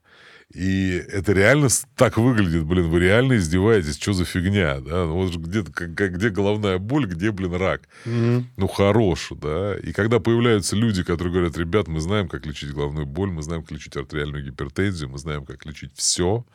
[0.53, 1.67] И это реально
[1.97, 5.05] так выглядит, блин, вы реально издеваетесь, что за фигня, да?
[5.05, 7.81] Ну, вот где, как, где головная боль, где, блин, рак.
[8.05, 8.47] Мгм.
[8.55, 9.75] Ну, хорош, да.
[9.77, 13.63] И когда появляются люди, которые говорят, ребят, мы знаем, как лечить головную боль, мы знаем,
[13.63, 16.45] как лечить артериальную гипертензию, мы знаем, как лечить все.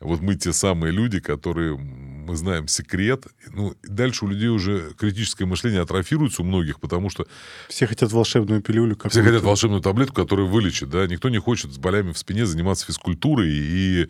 [0.00, 3.26] Вот мы те самые люди, которые, мы знаем секрет.
[3.52, 7.26] Ну, дальше у людей уже критическое мышление атрофируется у многих, потому что
[7.68, 8.98] Все хотят волшебную пилюлю.
[9.08, 11.06] все хотят волшебную таблетку, которая вылечит, да.
[11.06, 14.08] Никто не хочет с болями в спине заниматься физкультурой и,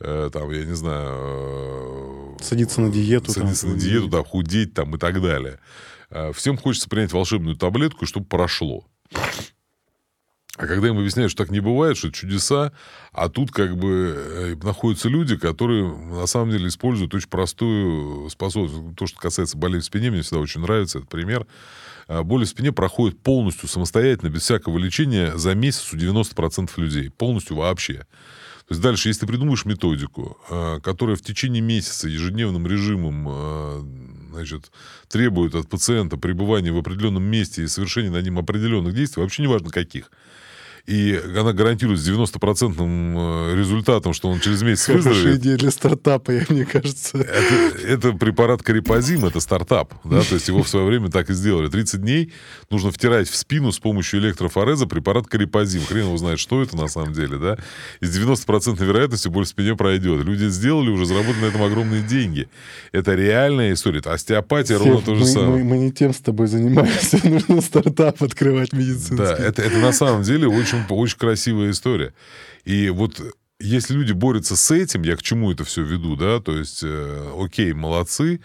[0.00, 2.36] э, там, я не знаю...
[2.40, 5.60] э, Садиться на диету, там, Садиться на диету, да, худеть там и так далее.
[6.10, 8.86] Э, Всем хочется принять волшебную таблетку, чтобы прошло.
[10.58, 12.72] А когда им объясняют, что так не бывает, что чудеса,
[13.12, 18.96] а тут как бы э, находятся люди, которые на самом деле используют очень простую способность.
[18.96, 21.46] То, что касается болей в спине, мне всегда очень нравится этот пример.
[22.08, 27.10] А, Боли в спине проходят полностью самостоятельно, без всякого лечения, за месяц у 90% людей.
[27.10, 28.06] Полностью вообще.
[28.66, 33.82] То есть дальше, если ты придумаешь методику, э, которая в течение месяца ежедневным режимом э,
[34.32, 34.70] значит,
[35.08, 39.70] требует от пациента пребывания в определенном месте и совершения на нем определенных действий, вообще неважно
[39.70, 40.10] каких,
[40.88, 46.30] и она гарантирует с 90% результатом, что он через месяц Хорошая выздоровеет, идея для стартапа,
[46.32, 47.18] я- мне кажется.
[47.18, 51.34] это, это препарат карипазим, это стартап, да, то есть его в свое время так и
[51.34, 51.68] сделали.
[51.68, 52.32] 30 дней
[52.70, 55.82] нужно втирать в спину с помощью электрофореза препарат карипазим.
[55.84, 57.58] Хрен его знает, что это на самом деле, да.
[58.00, 60.24] И с 90% вероятностью боль в спине пройдет.
[60.24, 62.48] Люди сделали, уже заработали на этом огромные деньги.
[62.92, 64.00] Это реальная история.
[64.00, 65.50] Остеопатия ровно Сев, то же мы, самое.
[65.50, 67.20] мы- мы не тем с тобой занимаемся.
[67.28, 69.16] Нужно стартап открывать медицинский.
[69.16, 72.14] Да, это, это на самом деле очень, очень красивая история.
[72.64, 73.20] И вот
[73.60, 77.32] если люди борются с этим, я к чему это все веду, да, то есть, э,
[77.36, 78.40] окей, молодцы,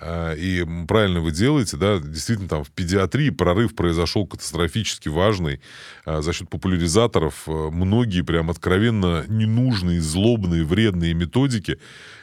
[0.00, 5.60] э, и правильно вы делаете, да, действительно, там в педиатрии прорыв произошел катастрофически важный
[6.06, 7.42] э, за счет популяризаторов.
[7.48, 11.78] Э, Многие прям откровенно ненужные, злобные, вредные методики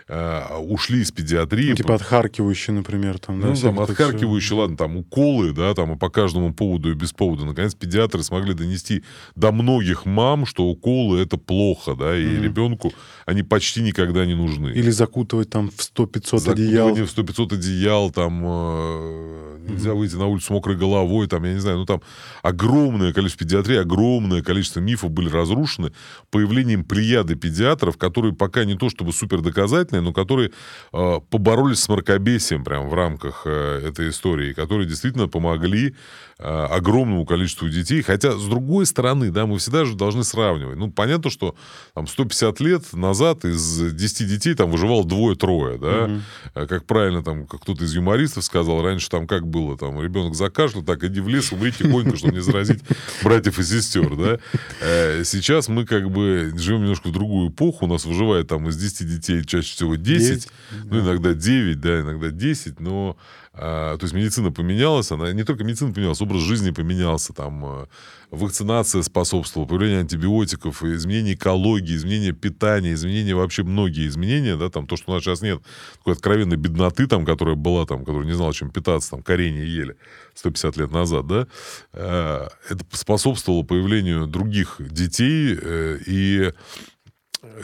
[0.10, 1.70] э, ушли из педиатрии.
[1.70, 5.94] Ну, типа отхаркивающий, например, там, да, Ну, всякое там, отхаркивающие, ладно, там, уколы, да, там,
[5.94, 7.46] и по каждому поводу и без повода.
[7.46, 9.04] Наконец, педиатры смогли донести
[9.36, 12.44] до многих мам, что уколы— это плохо, да, и Мгм.
[12.44, 12.92] ребенку
[13.26, 14.70] они почти никогда не нужны.
[14.70, 16.94] Или закутывать там в 100-500 одеял.
[16.96, 21.78] В 100-500 одеял, там, э, нельзя выйти на улицу мокрой головой, там, я не знаю,
[21.78, 22.02] ну, там,
[22.42, 25.92] огромное количество педиатрии, огромное количество мифов были разрушены
[26.32, 30.52] появлением плеяды педиатров, которые пока не то чтобы супер доказательные, но которые
[30.94, 35.96] э, поборолись с мракобесием прям в рамках э, этой истории, которые действительно помогли
[36.40, 38.02] огромному количеству детей.
[38.02, 40.78] Хотя, с другой стороны, да, мы всегда же должны сравнивать.
[40.78, 41.54] Ну, понятно, что
[41.94, 46.22] там 150 лет назад из 10 детей там выживало двое-трое, да.
[46.56, 50.82] Э, Как правильно там, кто-то из юмористов сказал, раньше там как было, там ребенок закашлял,
[50.84, 52.84] так иди в лес, умри тихонько, чтобы не заразить
[53.24, 54.40] братьев и сестер, да.
[54.82, 58.78] Э, Сейчас мы как бы живем немножко в другую эпоху, у нас выживает там из
[58.78, 60.48] 10 детей чаще всего 10, Десять,
[60.86, 63.18] ну, иногда 9, да, иногда 10, но...
[63.62, 67.86] а, то есть медицина поменялась, она не только медицина поменялась, образ жизни поменялся, там э,
[68.32, 74.96] вакцинация способствовала, появление антибиотиков, изменение экологии, изменение питания, изменение вообще многие изменения, да, там то,
[74.96, 75.62] что у нас сейчас нет
[75.98, 79.98] такой откровенной бедноты, там, которая была, там, которая не знала, чем питаться, там, коренья ели
[80.36, 81.48] 150 лет назад, да,
[81.92, 86.54] э, это способствовало появлению других детей, э, и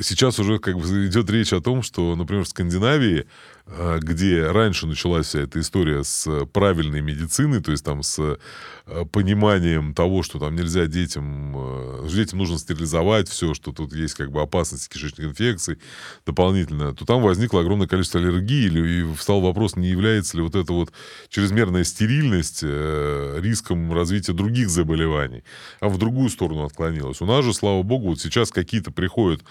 [0.02, 3.28] сейчас уже как бы идет речь о том, что, например, в Скандинавии
[3.68, 8.38] где раньше началась вся эта история с правильной медициной, то есть там с
[8.86, 14.32] э, пониманием того, что там нельзя детям, детям нужно стерилизовать все, что тут есть как
[14.32, 15.80] бы опасность кишечных инфекций
[16.28, 20.72] дополнительно, то там возникло огромное количество аллергий, и встал вопрос, не является ли вот эта
[20.72, 20.92] вот
[21.30, 25.44] чрезмерная стерильность риском развития других заболеваний,
[25.80, 27.20] а в другую сторону отклонилась.
[27.20, 29.42] У нас же, слава богу, вот сейчас какие-то приходят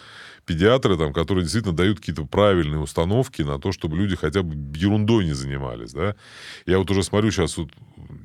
[0.45, 5.25] педиатры, там, которые действительно дают какие-то правильные установки на то, чтобы люди хотя бы ерундой
[5.25, 6.15] не занимались, да.
[6.67, 7.71] Я вот уже смотрю сейчас, вот,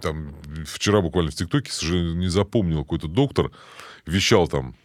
[0.01, 3.51] там, вчера буквально в ТикТоке, к сожалению, не запомнил, какой-то доктор
[4.05, 4.75] вещал там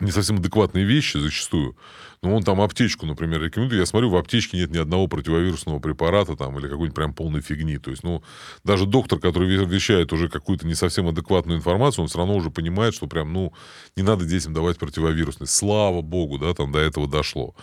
[0.00, 1.76] не совсем адекватные вещи зачастую,
[2.22, 3.80] но он там аптечку, например, рекомендует.
[3.80, 7.78] Я смотрю, в аптечке нет ни одного противовирусного препарата там или какой-нибудь прям полной фигни.
[7.78, 8.22] То есть, ну,
[8.62, 12.94] даже доктор, который вещает уже какую-то не совсем адекватную информацию, он все равно уже понимает,
[12.94, 13.54] что прям, ну,
[13.96, 15.46] не надо детям давать противовирусный.
[15.46, 17.54] Слава богу, да, там до этого дошло.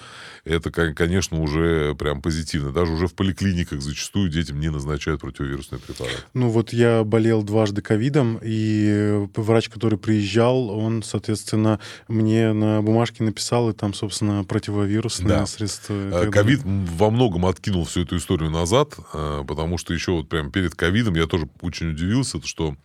[0.44, 2.72] Это, конечно, уже прям позитивно.
[2.72, 6.18] Даже уже в поликлиниках зачастую детям не назначают противовирусные препараты.
[6.34, 13.24] Ну, вот я болел дважды ковидом, и врач, который приезжал, он, соответственно, мне на бумажке
[13.24, 15.46] написал, и там, собственно, противовирусные да.
[15.46, 15.94] средства.
[15.94, 20.52] Э, ковид во многом откинул всю эту историю назад, э, потому что еще вот прям
[20.52, 22.76] перед ковидом я тоже очень удивился, что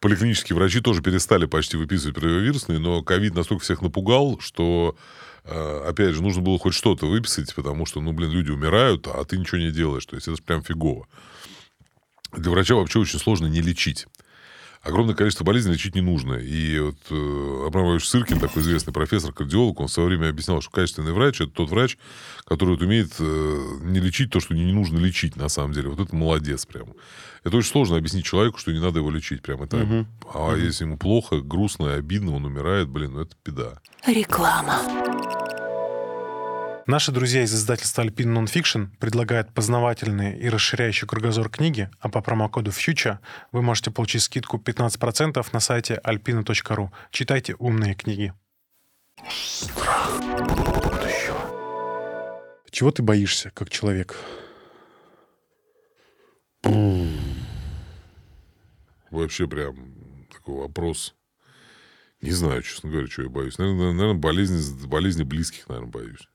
[0.00, 4.96] поликлинические врачи тоже перестали почти выписывать противовирусные, но ковид настолько всех напугал, что
[5.44, 9.24] э, опять же, нужно было хоть что-то выписать, потому что, ну, блин, люди умирают, а
[9.24, 10.06] ты ничего не делаешь.
[10.06, 11.06] То есть это прям фигово.
[12.32, 14.06] Для врача вообще очень сложно не лечить
[14.82, 16.34] огромное количество болезней лечить не нужно.
[16.34, 21.12] И вот э, Абрамович Сыркин, такой известный профессор-кардиолог, он в свое время объяснял, что качественный
[21.12, 21.98] врач– это тот врач,
[22.44, 25.88] который вот умеет э, не лечить то, что не нужно лечить на самом деле.
[25.88, 26.88] Вот это молодец прям.
[27.44, 29.42] Это очень сложно объяснить человеку, что не надо его лечить.
[29.42, 30.06] Прям это, угу.
[30.32, 30.56] А угу.
[30.56, 33.80] если ему плохо, грустно, обидно, он умирает, блин, ну это беда.
[34.06, 34.82] Реклама.
[36.88, 42.70] Наши друзья из издательства Alpine Nonfiction предлагают познавательные и расширяющие кругозор книги, а по промокоду
[42.70, 43.18] FUTURE
[43.52, 46.88] вы можете получить скидку 15% на сайте alpina.ru.
[47.10, 48.32] Читайте умные книги.
[49.30, 51.36] Страх будущего.
[52.70, 54.16] Чего ты боишься, как человек?
[59.10, 59.76] Вообще прям
[60.32, 61.14] такой вопрос.
[62.22, 63.58] Не знаю, честно говоря, чего я боюсь.
[63.58, 66.26] Наверное, наверное болезни, болезни близких, наверное, боюсь.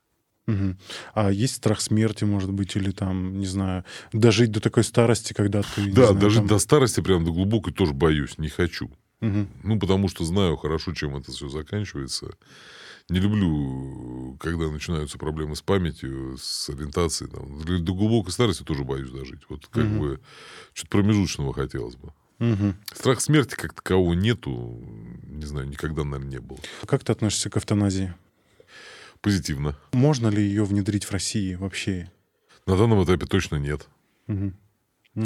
[0.48, 0.76] Угу.
[1.14, 5.62] А есть страх смерти, может быть, или там, не знаю, дожить до такой старости, когда
[5.62, 5.92] ты...
[5.92, 6.48] Да, знаю, дожить там...
[6.48, 8.92] до старости прям до глубокой тоже боюсь, не хочу.
[9.22, 9.48] Угу.
[9.64, 12.32] Ну, потому что знаю хорошо, чем это все заканчивается.
[13.10, 17.32] Не люблю, когда начинаются проблемы с памятью, с ориентацией.
[17.32, 17.62] Там.
[17.84, 19.42] До глубокой старости тоже боюсь дожить.
[19.50, 20.00] Вот как угу.
[20.00, 20.20] бы
[20.74, 22.14] что-то промежуточного хотелось бы.
[22.40, 22.74] Угу.
[22.94, 24.82] Страх смерти как такового нету.
[25.26, 26.60] Не знаю, никогда, наверное, не было.
[26.86, 28.14] Как ты относишься к эвтаназии?
[29.24, 29.76] Позитивно.
[29.94, 32.12] Можно ли ее внедрить в России вообще?
[32.68, 33.88] На данном этапе точно нет.
[34.28, 34.54] Угу.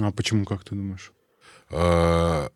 [0.02, 1.12] А почему, как ты думаешь?
[1.70, 2.50] А,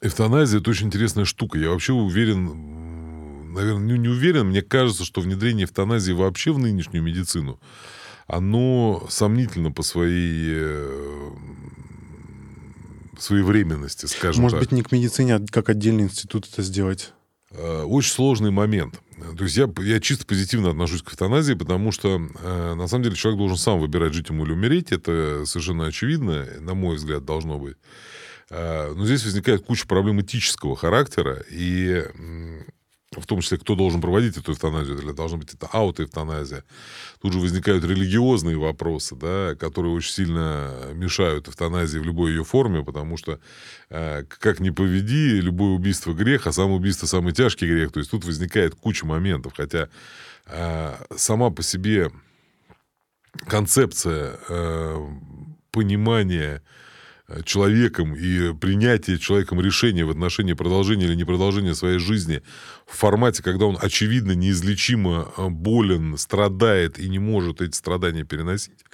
[0.00, 1.58] эвтаназия это очень интересная штука.
[1.58, 7.04] Я вообще уверен, наверное, не, не уверен, мне кажется, что внедрение эвтаназии вообще в нынешнюю
[7.04, 7.60] медицину,
[8.26, 11.30] оно сомнительно по своей э,
[13.18, 14.68] своевременности, скажем Может так.
[14.68, 17.12] быть, не к медицине, а как отдельный институт это сделать?
[17.54, 19.00] Э, очень сложный момент.
[19.36, 23.16] То есть я, я чисто позитивно отношусь к эвтаназии, потому что э, на самом деле
[23.16, 24.90] человек должен сам выбирать, жить ему или умереть.
[24.90, 27.76] Это совершенно очевидно, на мой взгляд, должно быть.
[28.50, 32.04] Э, но здесь возникает куча проблем этического характера, и
[33.20, 36.64] в том числе, кто должен проводить эту эвтаназию, или должна быть это аутоэвтаназия.
[37.20, 42.84] Тут же возникают религиозные вопросы, да, которые очень сильно мешают эвтаназии в любой ее форме,
[42.84, 43.38] потому что
[43.90, 47.92] э, как ни поведи, любое убийство грех, а самоубийство самый тяжкий грех.
[47.92, 49.88] То есть тут возникает куча моментов, хотя
[50.46, 52.10] э, сама по себе
[53.46, 55.08] концепция э,
[55.70, 56.62] понимания
[57.44, 62.42] человеком и принятие человеком решения в отношении продолжения или непродолжения своей жизни
[62.86, 68.84] в формате, когда он очевидно неизлечимо э, болен, страдает и не может эти страдания переносить,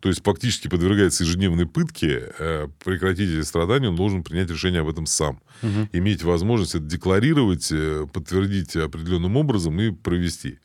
[0.00, 4.88] то есть фактически подвергается ежедневной пытке, э, прекратить эти страдания, он должен принять решение об
[4.88, 5.40] этом сам.
[5.62, 5.88] Угу.
[5.92, 7.72] Иметь возможность это декларировать,
[8.12, 10.58] подтвердить определенным образом и провести.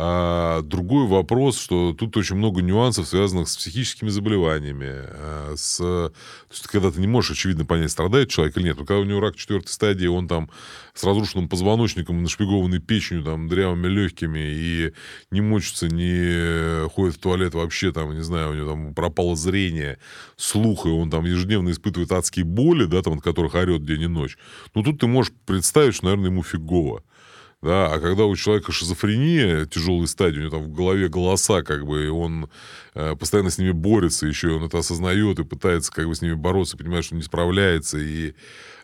[0.00, 5.78] А другой вопрос, что тут очень много нюансов, связанных с психическими заболеваниями, а, с...
[5.78, 6.12] То
[6.50, 8.78] есть, когда ты не можешь, очевидно, понять, страдает человек или нет.
[8.78, 10.50] Но когда у него рак четвертой стадии, он там
[10.94, 14.92] с разрушенным позвоночником, нашпигованный печенью, там, дрявыми легкими, и
[15.30, 19.98] не мочится, не ходит в туалет вообще, там, не знаю, у него там пропало зрение,
[20.36, 24.07] слух, и он там ежедневно испытывает адские боли, да, там, от которых орет день и
[24.08, 24.38] ночь.
[24.74, 27.02] Ну, тут ты можешь представить, что, наверное, ему фигово
[27.60, 31.84] да, а когда у человека шизофрения, тяжелой стадии, у него там в голове голоса, как
[31.86, 32.48] бы, и он
[32.94, 36.22] э, постоянно с ними борется, еще и он это осознает и пытается как бы с
[36.22, 38.34] ними бороться, понимает, что не справляется, и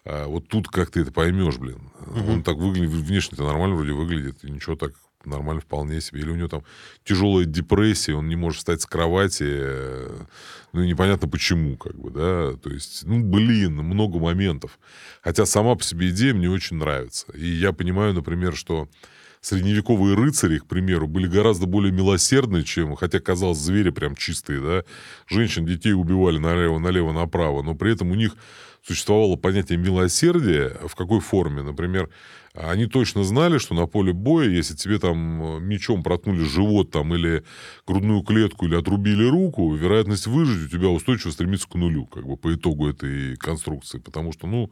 [0.05, 1.89] э, вот тут как ты это поймешь, блин.
[2.01, 2.33] Угу.
[2.33, 4.95] Он так выглядит, внешне-то нормально вроде выглядит, и ничего так
[5.27, 6.21] нормально вполне себе.
[6.21, 6.65] Или у него там
[7.05, 10.25] тяжелая депрессия, он не может встать с кровати, э,
[10.73, 12.57] ну непонятно почему, как бы, да.
[12.57, 14.79] То есть, ну, блин, много моментов.
[15.23, 17.27] Хотя сама по себе идея мне очень нравится.
[17.35, 18.89] И я понимаю, например, что
[19.45, 24.85] средневековые рыцари, к примеру, были гораздо более милосердны, чем, хотя, казалось, звери прям чистые, да,
[25.29, 28.37] женщин, детей убивали налево, налево, направо, но при этом у них
[28.83, 32.09] существовало понятие милосердия, в какой форме, например,
[32.55, 37.13] они точно знали, что на поле боя, если тебе там э, мечом проткнули живот там,
[37.13, 37.43] или
[37.85, 42.37] грудную клетку, или отрубили руку, вероятность выжить у тебя устойчиво стремится к нулю, как бы
[42.37, 43.99] по итогу этой конструкции.
[43.99, 44.71] Потому что, ну,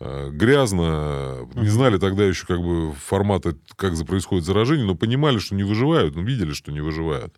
[0.00, 5.54] э, грязно, не знали тогда еще как бы формата, как происходит заражение, но понимали, что
[5.54, 7.34] не выживают, ну, видели, что не выживают.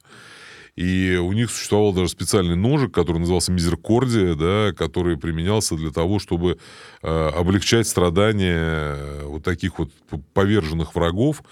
[0.76, 6.18] И у них существовал даже специальный ножик, который назывался мизеркордия, да, который применялся для того,
[6.18, 6.58] чтобы
[7.02, 9.90] э, облегчать страдания э, вот таких вот
[10.32, 11.42] поверженных врагов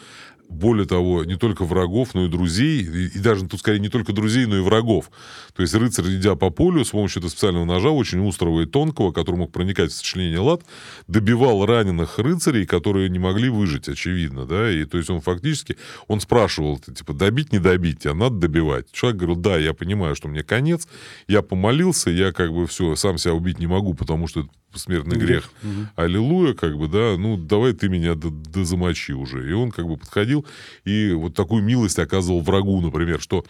[0.49, 4.13] более того, не только врагов, но и друзей, и, и даже тут скорее не только
[4.13, 5.11] друзей, но и врагов.
[5.55, 9.13] То есть рыцарь, идя по полю, с помощью этого специального ножа, очень острого и тонкого,
[9.13, 10.63] который мог проникать в сочленение лад,
[11.07, 15.77] добивал раненых рыцарей, которые не могли выжить, очевидно, да, и то есть он фактически,
[16.07, 18.91] он спрашивал, типа, добить, не добить, а надо добивать.
[18.91, 20.89] Человек говорил, да, я понимаю, что мне конец,
[21.27, 25.19] я помолился, я как бы все, сам себя убить не могу, потому что это смертный
[25.19, 25.51] грех.
[25.63, 25.71] Угу.
[25.97, 29.49] Аллилуйя, как бы, да, ну, давай ты меня дозамочи уже.
[29.49, 30.38] И он как бы подходил
[30.85, 33.45] и вот такую милость оказывал врагу, например, что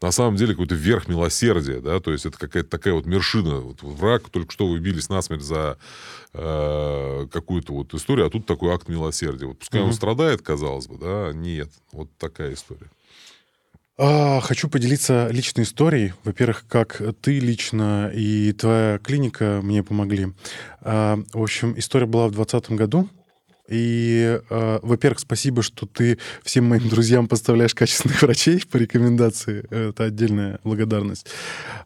[0.00, 3.60] на самом деле какой-то верх милосердия, да, то есть это какая-то такая вот вершина.
[3.60, 5.78] Вот враг, только что вы бились насмерть за
[6.34, 9.46] э, какую-то вот историю, а тут такой акт милосердия.
[9.46, 9.88] Вот пускай угу.
[9.88, 11.70] он страдает, казалось бы, да, нет.
[11.92, 12.90] Вот такая история.
[13.98, 16.12] А, хочу поделиться личной историей.
[16.24, 20.34] Во-первых, как ты лично и твоя клиника мне помогли.
[20.82, 23.08] А, в общем, история была в 2020 году.
[23.68, 29.64] И, э, во-первых, спасибо, что ты всем моим друзьям поставляешь качественных врачей по рекомендации.
[29.70, 31.26] Это отдельная благодарность.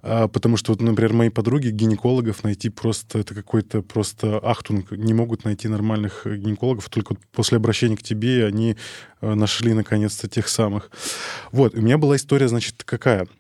[0.03, 4.91] А, потому что, вот, например, мои подруги гинекологов найти просто, это какой-то просто ахтунг.
[4.93, 6.89] Не могут найти нормальных гинекологов.
[6.91, 8.76] Только после обращения к тебе они
[9.20, 10.91] э, нашли, наконец-то, тех самых.
[11.53, 13.26] Вот, у меня была история, значит, какая—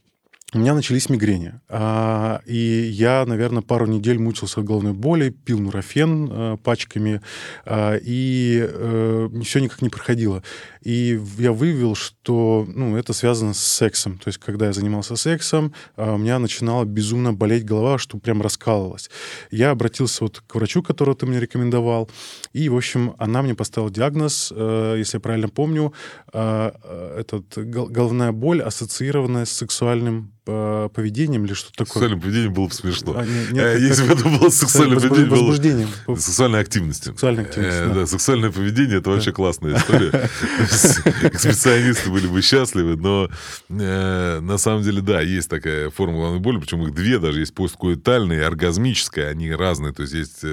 [0.52, 1.54] у меня начались мигрени.
[1.68, 7.20] А, и я, наверное, пару недель мучился от головной боли, пил нурофен а, пачками,
[7.64, 10.42] а, и а, все никак не проходило.
[10.80, 14.18] И я выявил, что ну, это связано с сексом.
[14.18, 18.40] То есть, когда я занимался сексом, а, у меня начинала безумно болеть голова, что прям
[18.42, 19.10] раскалывалась.
[19.50, 22.10] Я обратился вот к врачу, которого ты мне рекомендовал,
[22.52, 25.92] и, в общем, она мне поставила диагноз, а, если я правильно помню,
[26.32, 26.74] а,
[27.18, 31.92] этот, головная боль, ассоциированная с сексуальным поведением или что-то такое.
[31.92, 33.14] Сексуальное поведение было бы смешно.
[33.16, 35.30] А, нет, нет, э, Если бы это было сексуальное поведение...
[35.30, 35.88] Возбуждением.
[36.06, 36.16] Было...
[36.16, 37.12] Сексуальной активностью.
[37.12, 37.94] Сексуальной активностью, э, да.
[37.94, 38.06] да.
[38.06, 40.28] Сексуальное поведение— это вообще классная история.
[40.70, 43.28] Экспрессионисты были бы счастливы, но
[43.68, 47.54] э, на самом деле, да, есть такая форма головной боли, причем их две даже, есть
[47.54, 50.44] посткоитальная и оргазмическая, они разные, то есть есть...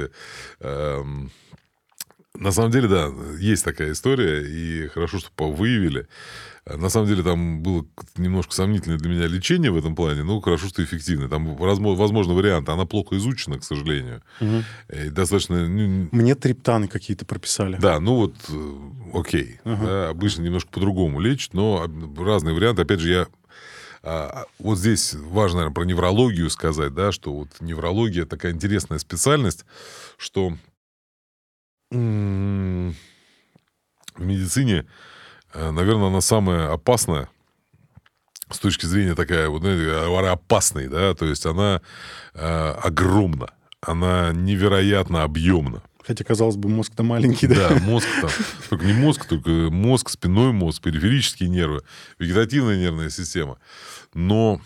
[0.59, 1.31] Эм,
[2.39, 3.09] на самом деле, да,
[3.39, 6.07] есть такая история, и хорошо, что выявили.
[6.75, 7.85] На самом деле там было
[8.17, 11.29] немножко сомнительное для меня лечение в этом плане, но хорошо, что эффективное.
[11.29, 12.71] Там возможно варианты.
[12.71, 14.21] Она плохо изучена, к сожалению.
[14.41, 14.63] Угу.
[15.11, 15.67] Достаточно...
[15.67, 17.77] Ну, Мне триптаны какие-то прописали.
[17.77, 18.77] Да, ну вот, э,
[19.13, 19.59] окей.
[19.63, 19.85] Угу.
[19.85, 21.87] Да, обычно немножко по-другому лечат, но
[22.17, 22.81] разные варианты.
[22.81, 23.27] Опять же, я
[24.03, 29.65] а, вот здесь важно, наверное, про неврологию сказать, да, что вот неврология такая интересная специальность,
[30.17, 30.53] что
[31.91, 31.95] в
[34.17, 34.85] медицине
[35.71, 37.29] наверное, она самая опасная
[38.49, 39.91] с точки зрения такая, вот, знаете,
[40.31, 41.81] опасной, да, то есть она
[42.33, 43.49] э, огромна,
[43.81, 45.81] она невероятно объемна.
[46.05, 47.69] Хотя, казалось бы, мозг-то маленький, да?
[47.69, 48.29] Да, мозг там,
[48.69, 51.83] только не мозг, только мозг, спинной мозг, периферические нервы,
[52.17, 53.57] вегетативная нервная система.
[54.13, 54.61] Но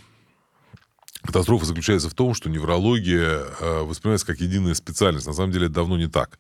[1.24, 5.26] катастрофа заключается в том, что неврология э, воспринимается как единая специальность.
[5.26, 6.38] На самом деле это давно не так.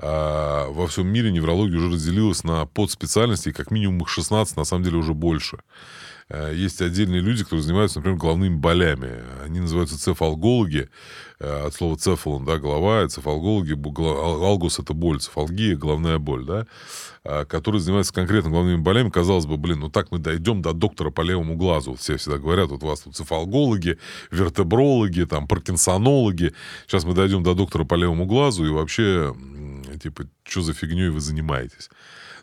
[0.00, 4.84] А, во всем мире неврология уже разделилась на подспециальности, как минимум их 16, на самом
[4.84, 5.58] деле уже больше.
[6.30, 9.22] Э, есть отдельные люди, которые занимаются, например, головными болями.
[9.44, 10.90] Они называются цефалгологи,
[11.40, 16.66] э, от слова цефалон, да, голова, цефалгологи, алгус— это боль, цефалгия— головная боль, да,
[17.24, 19.10] а, которые занимаются конкретно головными болями.
[19.10, 21.94] Казалось бы, блин, ну так мы дойдем до доктора по левому глазу.
[21.94, 23.98] Все всегда говорят, вот у вас тут цефалгологи,
[24.30, 26.52] вертебрологи, там, паркинсонологи.
[26.86, 29.34] Сейчас мы дойдем до доктора по левому глазу, и вообще
[29.98, 31.90] Типа, что за фигней вы занимаетесь?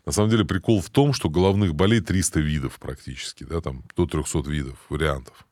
[0.06, 4.06] На самом деле прикол в том, что головных болей 300 видов практически, да, там до
[4.06, 5.46] 300 видов, вариантов.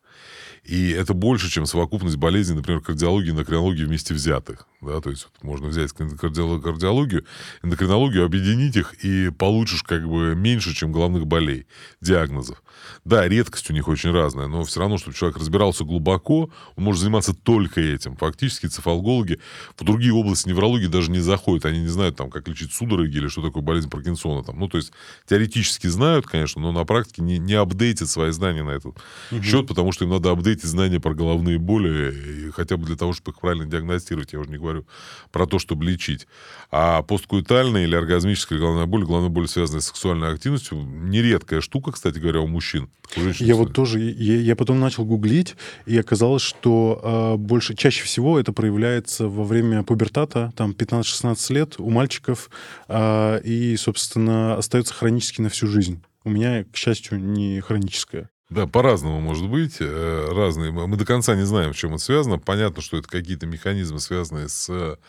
[0.64, 4.68] И это больше, чем совокупность болезней, например, кардиологии и эндокринологии вместе взятых.
[4.82, 5.02] Да?
[5.02, 7.26] То есть вот можно взять кардиологию,
[7.64, 11.68] эндокринологию, объединить их, и получишь как бы меньше, чем головных болей,
[12.02, 12.64] диагнозов.
[13.04, 17.02] Да, редкость у них очень разная, но все равно, чтобы человек разбирался глубоко, он может
[17.02, 18.16] заниматься только этим.
[18.16, 19.40] Фактически цефалгологи
[19.78, 21.66] в другие области неврологии даже не заходят.
[21.66, 24.44] Они не знают, там, как лечить судороги или что такое болезнь Паркинсона.
[24.44, 24.60] Там.
[24.60, 24.94] Ну, то есть
[25.28, 28.96] теоретически знают, конечно, но на практике не, не апдейтят свои знания на этот
[29.32, 29.44] угу.
[29.44, 33.14] счет, потому что им надо апдейтить эти знания про головные боли, хотя бы для того,
[33.14, 34.86] чтобы их правильно диагностировать, я уже не говорю
[35.32, 36.28] про то, чтобы лечить.
[36.72, 42.20] А посткуитальная или оргазмическая головная боль, головная боль, связанная с сексуальной активностью, нередкая штука, кстати
[42.20, 42.90] говоря, у мужчин.
[43.18, 47.76] У женщин, я вот тоже, я, я потом начал гуглить, и оказалось, что э, больше,
[47.76, 52.50] чаще всего это проявляется во время пубертата, там 15-16 лет у мальчиков,
[52.88, 56.02] э, и, собственно, остается хронически на всю жизнь.
[56.24, 58.30] У меня, к счастью, не хроническая.
[58.54, 59.78] Да, по-разному может быть.
[59.80, 60.72] Э, разные.
[60.72, 62.38] Мы до конца не знаем, в чем это связано.
[62.38, 65.00] Понятно, что это какие-то механизмы, связанные с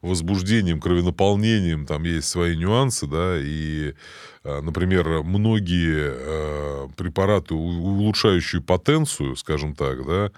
[0.00, 3.94] возбуждением, кровенаполнением, там есть свои нюансы, да, и,
[4.44, 10.30] э, например, многие э, препараты, улучшающие потенцию, скажем так, да,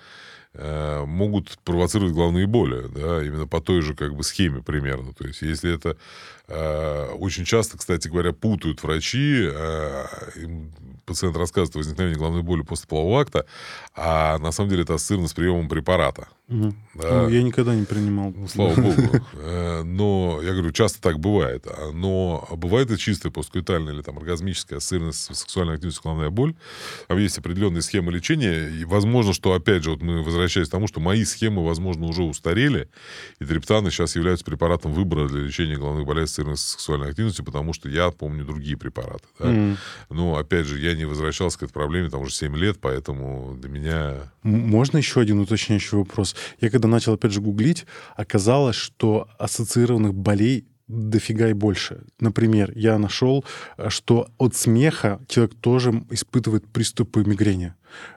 [1.07, 5.13] могут провоцировать головные боли, да, именно по той же как бы схеме примерно.
[5.13, 5.97] То есть, если это
[7.19, 9.49] очень часто, кстати говоря, путают врачи,
[11.11, 13.47] пациент рассказывает о возникновении головной боли после полового акта,
[13.97, 16.29] а на самом деле это ассоциировано с приемом препарата.
[16.51, 16.75] Угу.
[16.95, 17.23] Да.
[17.23, 18.35] Ну, я никогда не принимал.
[18.37, 19.03] Ну, слава богу.
[19.43, 21.67] Э, но, я говорю, часто так бывает.
[21.67, 26.55] А, но бывает и чистая посткоитальная или там оргазмическая ассоциированность сексуальной активностью головная боль.
[27.09, 28.69] Там есть определенные схемы лечения.
[28.69, 32.23] И возможно, что, опять же, вот мы возвращаясь к тому, что мои схемы, возможно, уже
[32.23, 32.89] устарели,
[33.39, 37.73] и триптаны сейчас являются препаратом выбора для лечения головных болезней, ассоциированных с сексуальной активностью, потому
[37.73, 39.25] что я помню другие препараты.
[39.39, 39.47] Да?
[39.47, 39.77] Mm.
[40.11, 43.71] Но, опять же, я не возвращался к этой проблеме там уже 7 лет, поэтому для
[43.71, 44.33] меня...
[44.43, 46.35] Можно еще один уточняющий вопрос?
[46.61, 47.87] Я когда начал, опять же, гуглить,
[48.17, 52.03] оказалось, что ассоциированных болей дофига и больше.
[52.19, 53.45] Например, я нашел,
[53.89, 57.75] что от смеха человек тоже испытывает приступы мигрени.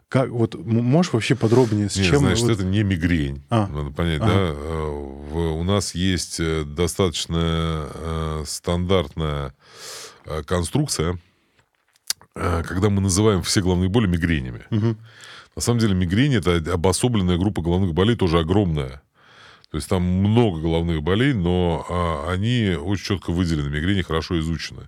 [0.10, 2.20] Как, вот можешь вообще подробнее с Нет, чем?
[2.20, 2.52] Значит, вот...
[2.52, 3.44] это не мигрень.
[3.50, 3.68] А.
[3.68, 4.32] Надо понять, ага.
[4.32, 4.36] да?
[4.38, 4.90] Э,
[5.32, 9.56] в, у нас есть э, достаточно э, стандартная
[10.26, 11.18] э, конструкция,
[12.36, 14.62] э, когда мы называем все головные боли мигренями.
[14.70, 14.98] Угу.
[15.56, 19.02] На самом деле мигрень это обособленная группа головных болей, тоже огромная.
[19.70, 23.70] То есть там много головных болей, но а, они очень четко выделены.
[23.70, 24.84] Мигрени хорошо изучены.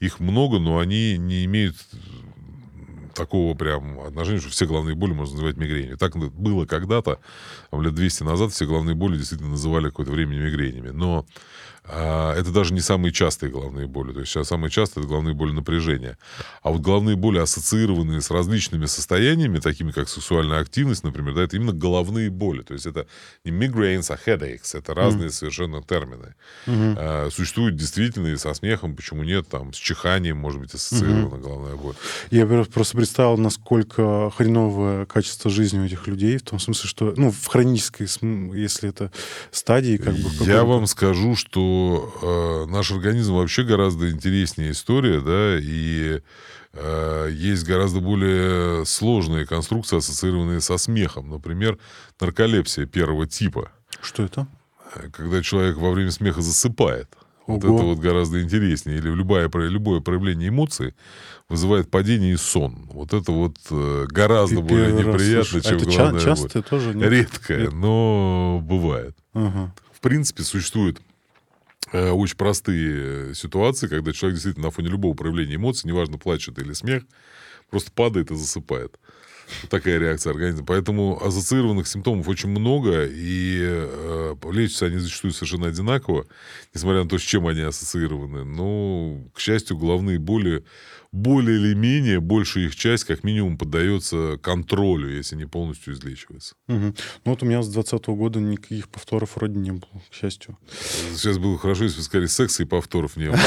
[0.00, 1.76] Их много, но они не имеют
[3.14, 5.96] такого прям отношения, что все головные боли можно называть мигренью.
[5.96, 7.20] Так было когда-то,
[7.72, 10.90] лет 200 назад, все головные боли действительно называли какое-то время мигренями.
[10.90, 11.26] Но
[11.86, 14.12] а, это даже не самые частые головные боли.
[14.12, 16.16] То есть сейчас самые частые это головные боли напряжения.
[16.62, 21.56] А вот головные боли, ассоциированные с различными состояниями, такими как сексуальная активность, например, да, это
[21.56, 22.62] именно головные боли.
[22.62, 23.06] То есть это
[23.44, 24.76] не migraines, а headaches.
[24.76, 25.32] Это разные mm.
[25.32, 26.34] совершенно термины.
[26.66, 26.94] Mm-hmm.
[26.96, 31.42] А, существуют действительно и со смехом, почему нет, там, с чиханием может быть ассоциирована mm-hmm.
[31.42, 31.94] головная боль.
[32.30, 37.30] Я просто представил, насколько хреновое качество жизни у этих людей, в том смысле, что, ну,
[37.30, 38.06] в хронической,
[38.54, 39.12] если это
[39.50, 40.30] стадии, как бы...
[40.46, 41.73] Я вам скажу, что
[42.22, 46.20] э, наш организм вообще гораздо интереснее история, да, и
[46.72, 51.30] э, есть гораздо более сложные конструкции, ассоциированные со смехом.
[51.30, 51.78] Например,
[52.20, 53.70] нарколепсия первого типа.
[54.00, 54.46] Что это?
[55.12, 57.08] Когда человек во время смеха засыпает.
[57.46, 57.58] Ого.
[57.58, 58.98] Вот это вот гораздо интереснее.
[58.98, 60.94] Или любое, любое проявление эмоций
[61.48, 62.88] вызывает падение и сон.
[62.92, 66.62] Вот это вот э, гораздо Ты более неприятно, чем это головная часто боль.
[66.62, 66.94] тоже?
[66.94, 67.10] Нет?
[67.10, 69.14] Редкое, но бывает.
[69.34, 69.74] Ага.
[69.92, 71.03] В принципе, существует Э,
[71.92, 76.72] очень простые э, ситуации, когда человек действительно на фоне любого проявления эмоций, неважно, плачет или
[76.72, 77.04] смех,
[77.70, 78.98] просто падает и засыпает.
[79.68, 80.64] Такая реакция организма.
[80.64, 86.26] Поэтому ассоциированных симптомов очень много, и э, лечатся они зачастую совершенно одинаково,
[86.74, 88.44] несмотря на то, с чем они ассоциированы.
[88.44, 90.64] Но, к счастью, головные боли
[91.14, 96.56] более или менее, большая их часть, как минимум, поддается контролю, если не полностью излечивается.
[96.68, 96.76] Угу.
[96.76, 96.94] Ну
[97.24, 100.58] вот у меня с 2020 года никаких повторов вроде не было, к счастью.
[101.12, 103.38] Сейчас было хорошо, если бы сказали, секса и повторов не было.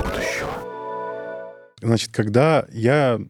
[1.84, 3.20] Значит, когда я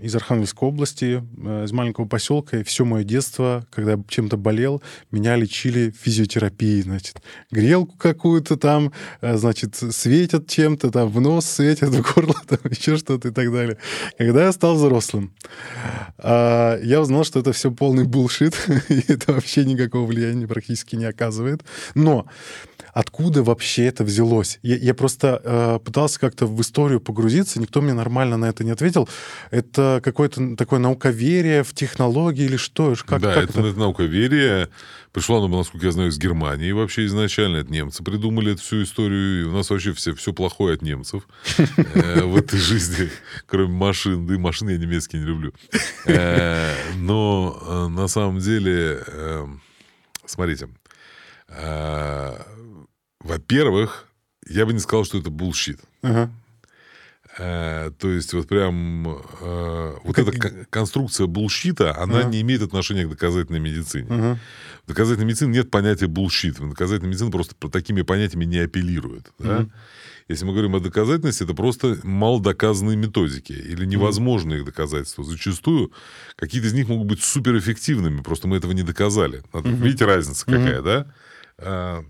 [0.00, 4.82] из Архангельской области, э, из маленького поселка, и все мое детство, когда я чем-то болел,
[5.10, 7.22] меня лечили физиотерапией, значит.
[7.50, 12.96] Грелку какую-то там, э, значит, светят чем-то, там в нос светят, в горло, там еще
[12.96, 13.78] что-то и так далее.
[14.18, 15.32] Когда я стал взрослым,
[16.18, 18.54] а, я узнал, что это все полный булшит,
[18.88, 21.62] и это вообще никакого влияния практически не оказывает.
[21.94, 22.26] Но
[22.94, 24.58] откуда вообще это взялось?
[24.62, 28.70] Я, я просто э, пытался как-то в историю погрузиться, никто мне нормально на это не
[28.70, 29.08] ответил.
[29.50, 32.94] Это какое-то такое науковерие в технологии или что?
[33.04, 34.68] Как, да, как это, это науковерие.
[35.12, 37.58] Пришло оно, насколько я знаю, из Германии вообще изначально.
[37.58, 39.42] Это немцы придумали эту всю историю.
[39.42, 41.26] И у нас вообще все, все плохое от немцев
[41.58, 43.10] э, в этой жизни,
[43.46, 44.26] кроме машин.
[44.26, 45.52] Да и машины я немецкие не люблю.
[46.06, 49.04] Э, но э, на самом деле,
[50.26, 50.68] смотрите,
[53.24, 54.06] во-первых,
[54.46, 55.80] я бы не сказал, что это bullshit.
[56.02, 56.30] Ага.
[57.36, 60.28] Э, то есть вот прям э, вот как...
[60.28, 62.28] эта конструкция bullshit а, она ага.
[62.28, 64.06] не имеет отношения к доказательной медицине.
[64.10, 64.38] Ага.
[64.84, 66.60] В доказательной медицине нет понятия bullshit.
[66.60, 69.32] Доказательная медицина просто про такими понятиями не апеллирует.
[69.38, 69.56] Да?
[69.56, 69.70] Ага.
[70.28, 75.24] Если мы говорим о доказательности, это просто малодоказанные методики или невозможные их доказательства.
[75.24, 75.92] Зачастую
[76.36, 79.42] какие-то из них могут быть суперэффективными, просто мы этого не доказали.
[79.52, 79.68] Угу.
[79.68, 80.84] Видите, разница какая, угу.
[81.58, 82.04] да?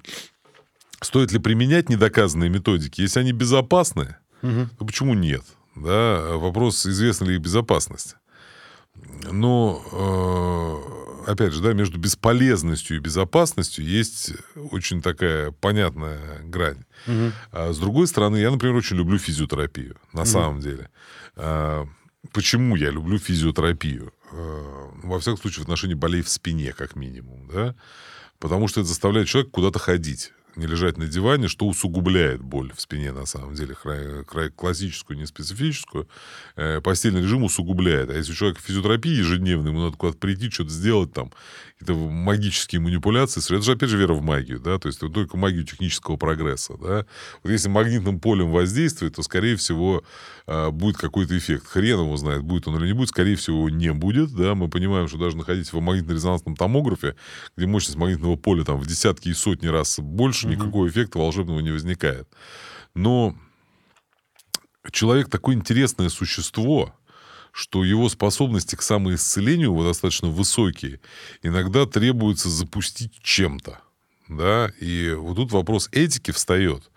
[1.04, 3.02] Стоит ли применять недоказанные методики?
[3.02, 4.68] Если они безопасны, угу.
[4.78, 5.42] то почему нет?
[5.76, 6.36] Да?
[6.36, 8.16] Вопрос, известна ли их безопасность.
[9.30, 9.82] Но,
[11.26, 14.32] э, опять же, да, между бесполезностью и безопасностью есть
[14.70, 16.84] очень такая понятная грань.
[17.06, 17.32] Угу.
[17.52, 20.28] А с другой стороны, я, например, очень люблю физиотерапию, на угу.
[20.28, 20.88] самом деле.
[21.36, 21.86] А,
[22.32, 24.12] почему я люблю физиотерапию?
[24.32, 27.74] А, во всяком случае, в отношении болей в спине, как минимум, да?
[28.38, 32.80] Потому что это заставляет человека куда-то ходить не лежать на диване, что усугубляет боль в
[32.80, 36.08] спине, на самом деле, край, классическую, не специфическую.
[36.56, 38.10] Э, постельный режим усугубляет.
[38.10, 41.32] А если у человека физиотерапия ежедневная, ему надо куда-то прийти, что-то сделать там,
[41.78, 45.64] какие-то магические манипуляции, это же, опять же, вера в магию, да, то есть только магию
[45.64, 47.06] технического прогресса, да.
[47.42, 50.04] Вот если магнитным полем воздействует, то, скорее всего,
[50.46, 51.66] э, будет какой-то эффект.
[51.66, 54.54] Хрен его знает, будет он или не будет, скорее всего, не будет, да.
[54.54, 57.16] Мы понимаем, что даже находиться в магнитно-резонансном томографе,
[57.56, 60.54] где мощность магнитного поля там в десятки и сотни раз больше, больше угу.
[60.54, 62.28] никакого эффекта волшебного не возникает.
[62.94, 63.34] Но
[64.90, 66.94] человек такое интересное существо,
[67.52, 71.00] что его способности к самоисцелению его достаточно высокие.
[71.42, 73.80] Иногда требуется запустить чем-то.
[74.28, 74.72] Да?
[74.80, 76.90] И вот тут вопрос этики встает.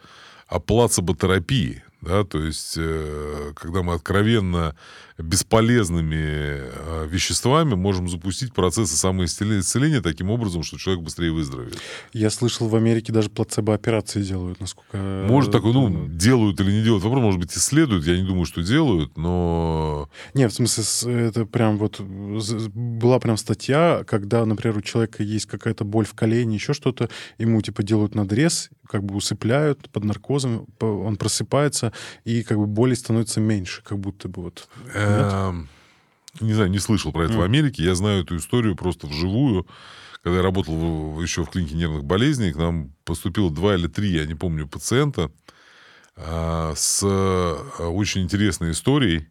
[0.47, 1.83] О плацеботерапии.
[2.01, 2.23] Да?
[2.23, 4.75] То есть, э, когда мы откровенно
[5.17, 11.77] бесполезными э, веществами можем запустить процессы самоисцеления таким образом, что человек быстрее выздоровеет.
[12.13, 14.97] Я слышал, в Америке даже плацебо-операции делают, насколько...
[14.97, 17.03] Может, такое, ну, делают или не делают.
[17.03, 20.09] Вопрос, может быть, исследуют, я не думаю, что делают, но...
[20.33, 21.99] Не, в смысле, это прям вот...
[21.99, 27.09] Была прям статья, когда, например, у человека есть какая-то боль в колене, еще что-то,
[27.39, 31.91] ему, типа, делают надрез, как бы усыпляют под наркозом, он просыпается,
[32.23, 34.69] и как бы боли становится меньше, как будто бы вот...
[34.93, 35.06] Эм,
[36.39, 37.83] не знаю, не слышал про это в Америке.
[37.83, 39.67] Я знаю эту историю просто вживую.
[40.23, 44.25] Когда я работал еще в клинике нервных болезней, к нам поступило два или три, я
[44.25, 45.31] не помню, пациента
[46.15, 49.27] а, с а, очень интересной историей,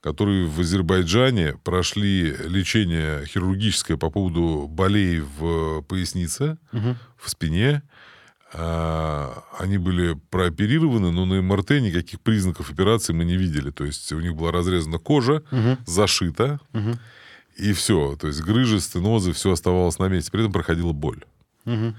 [0.00, 6.96] которые в Азербайджане прошли лечение хирургическое по поводу болей в пояснице, угу.
[7.16, 7.82] в спине,
[8.52, 13.70] они были прооперированы, но на МРТ никаких признаков операции мы не видели.
[13.70, 15.78] То есть у них была разрезана кожа, угу.
[15.86, 16.98] зашита, угу.
[17.56, 18.16] и все.
[18.16, 20.30] То есть грыжи, стенозы, все оставалось на месте.
[20.30, 21.24] При этом проходила боль.
[21.64, 21.94] Угу.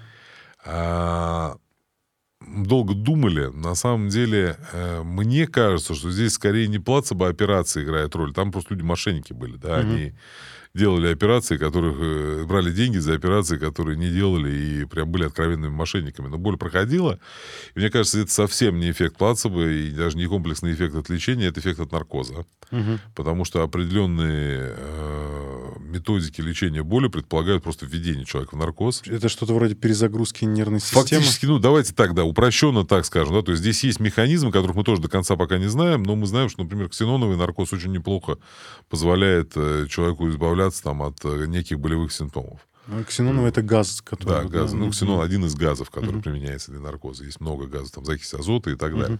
[0.65, 1.57] А,
[2.47, 3.47] долго думали.
[3.47, 8.33] На самом деле, э, мне кажется, что здесь скорее не плацебо операция играет роль.
[8.33, 9.87] Там просто люди мошенники были, да, угу.
[9.87, 10.13] они
[10.75, 15.71] делали операции, которых э, брали деньги за операции, которые не делали и прям были откровенными
[15.71, 16.29] мошенниками.
[16.29, 17.19] Но боль проходила.
[17.75, 21.45] И мне кажется, это совсем не эффект плацебо и даже не комплексный эффект от лечения,
[21.45, 22.45] это эффект от наркоза.
[22.71, 22.99] Угу.
[23.13, 29.03] Потому что определенные э, методики лечения боли предполагают просто введение человека в наркоз.
[29.05, 31.03] Это что-то вроде перезагрузки нервной системы?
[31.03, 33.35] Фактически, ну, давайте так, да, упрощенно так скажем.
[33.35, 36.15] Да, то есть здесь есть механизмы, которых мы тоже до конца пока не знаем, но
[36.15, 38.39] мы знаем, что, например, ксеноновый наркоз очень неплохо
[38.89, 42.59] позволяет э, человеку избавляться избавляться там, от э, неких болевых симптомов.
[42.87, 44.43] А ксеноновый это газ, который...
[44.43, 44.71] Да, газ.
[44.71, 44.77] Да?
[44.77, 46.23] Ну, ксенон один из газов, который uh-huh.
[46.23, 47.23] применяется для наркоза.
[47.23, 48.99] Есть много газов, там закись азота и так uh-huh.
[48.99, 49.19] далее.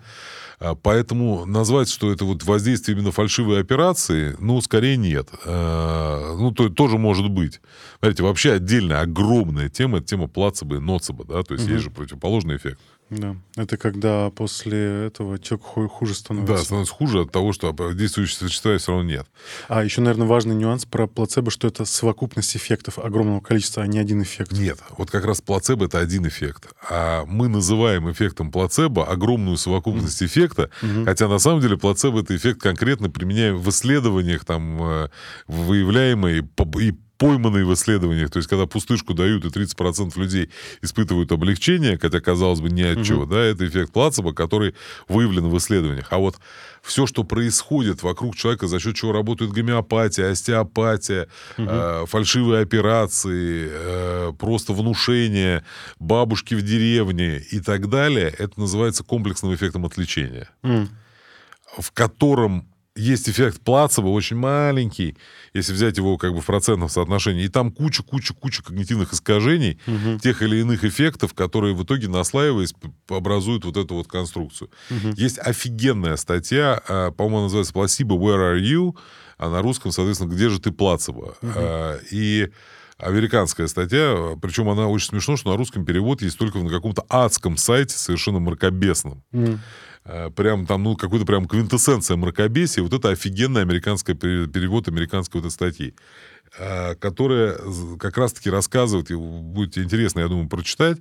[0.60, 5.30] А, поэтому назвать, что это вот воздействие именно фальшивой операции, ну, скорее нет.
[5.46, 7.62] А, ну, то тоже может быть.
[8.00, 11.72] Смотрите, вообще отдельная огромная тема, это тема плацебо и ноцебо, да, то есть uh-huh.
[11.72, 12.82] есть же противоположный эффект.
[13.18, 16.54] Да, это когда после этого человек ху- хуже становится.
[16.56, 19.28] Да, становится хуже от того, что действующего вещества все равно нет.
[19.68, 24.00] А еще, наверное, важный нюанс про плацебо, что это совокупность эффектов огромного количества, а не
[24.00, 24.52] один эффект.
[24.52, 26.74] Нет, вот как раз плацебо это один эффект.
[26.90, 30.70] А мы называем эффектом плацебо огромную совокупность эффекта,
[31.06, 35.10] хотя на самом деле плацебо это эффект конкретно применяем в исследованиях, там, э,
[35.48, 40.50] выявляемый и пойманные в исследованиях, то есть когда пустышку дают, и 30% людей
[40.82, 44.74] испытывают облегчение, хотя, казалось бы, ни от чего, да, это эффект плацебо, который
[45.08, 46.08] выявлен в исследованиях.
[46.10, 46.38] А вот
[46.82, 54.34] все, что происходит вокруг человека, за счет чего работает гомеопатия, остеопатия, э, фальшивые операции, э,
[54.38, 55.64] просто внушение,
[56.00, 60.90] бабушки в деревне и так далее, это называется комплексным эффектом отличения М.
[61.78, 65.18] в котором есть эффект плацебо, очень маленький,
[65.54, 67.44] если взять его как бы в процентном соотношении.
[67.46, 69.80] И там куча-куча-куча когнитивных искажений,
[70.22, 72.74] тех или иных эффектов, которые в итоге, наслаиваясь,
[73.10, 74.70] образуют вот эту вот конструкцию.
[75.16, 78.96] Есть офигенная статья, а, по-моему, она называется «Placebo, where are you?»,
[79.38, 81.36] а на русском, соответственно, «Где же ты, плацебо?».
[81.42, 82.50] А, И
[83.00, 87.58] американская статья, причем она очень смешно, что на русском перевод есть только на каком-то адском
[87.58, 89.24] сайте, совершенно мракобесном.
[89.34, 89.60] М.
[90.06, 95.40] Э, прям там, ну, какой-то прям квинтэссенция мракобесия, вот это офигенный американский пере- перевод американской
[95.40, 95.94] вот этой статьи,
[97.00, 100.98] которая з- как раз-таки рассказывает, и будет интересно, я думаю, прочитать,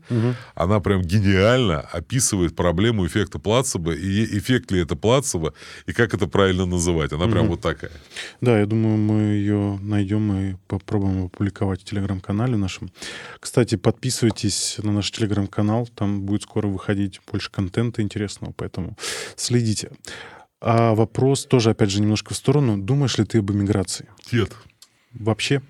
[0.55, 5.53] она прям гениально описывает проблему эффекта плацебо, и эффект ли это плацебо,
[5.87, 7.13] и как это правильно называть.
[7.13, 7.91] Она прям вот такая.
[8.41, 12.91] Да, я думаю, мы ее найдем и попробуем опубликовать в телеграм-канале нашем.
[13.41, 18.97] Кстати, подписывайтесь на наш телеграм-канал, там будет скоро выходить больше контента интересного, поэтому
[19.37, 19.91] следите.
[20.61, 22.79] А вопрос тоже, опять же, немножко в сторону.
[22.79, 24.07] Думаешь ли ты об эмиграции?
[24.31, 24.53] Нет.
[25.15, 25.63] Вообще?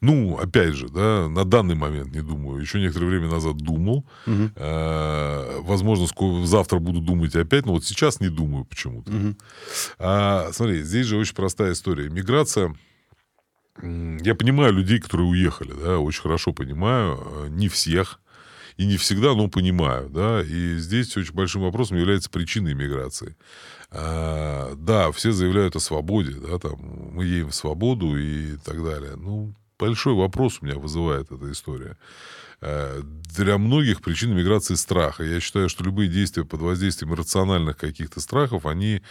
[0.00, 2.60] Ну, опять же, да, на данный момент не думаю.
[2.60, 4.04] Еще некоторое время назад думал.
[4.26, 4.52] Мгм.
[4.56, 6.06] Э, Возможно,
[6.46, 9.12] завтра буду думать опять, но вот сейчас не думаю почему-то.
[9.12, 9.36] Мгм.
[9.98, 12.08] А, смотри, здесь же очень простая история.
[12.08, 12.74] Миграция.
[13.82, 17.18] Я понимаю людей, которые уехали, да, очень хорошо понимаю.
[17.24, 18.20] э, Не всех.
[18.80, 20.42] И не всегда, но понимаю, да.
[20.42, 23.36] И здесь очень большим вопросом является причина иммиграции.
[23.90, 26.78] А, да, все заявляют о свободе, да, там,
[27.12, 29.16] мы едем в свободу и так далее.
[29.16, 31.98] Ну, большой вопрос у меня вызывает эта история.
[32.62, 33.02] Э,
[33.36, 35.24] Для многих причина миграции страха.
[35.24, 39.02] Я считаю, что любые действия под воздействием рациональных каких-то страхов, они,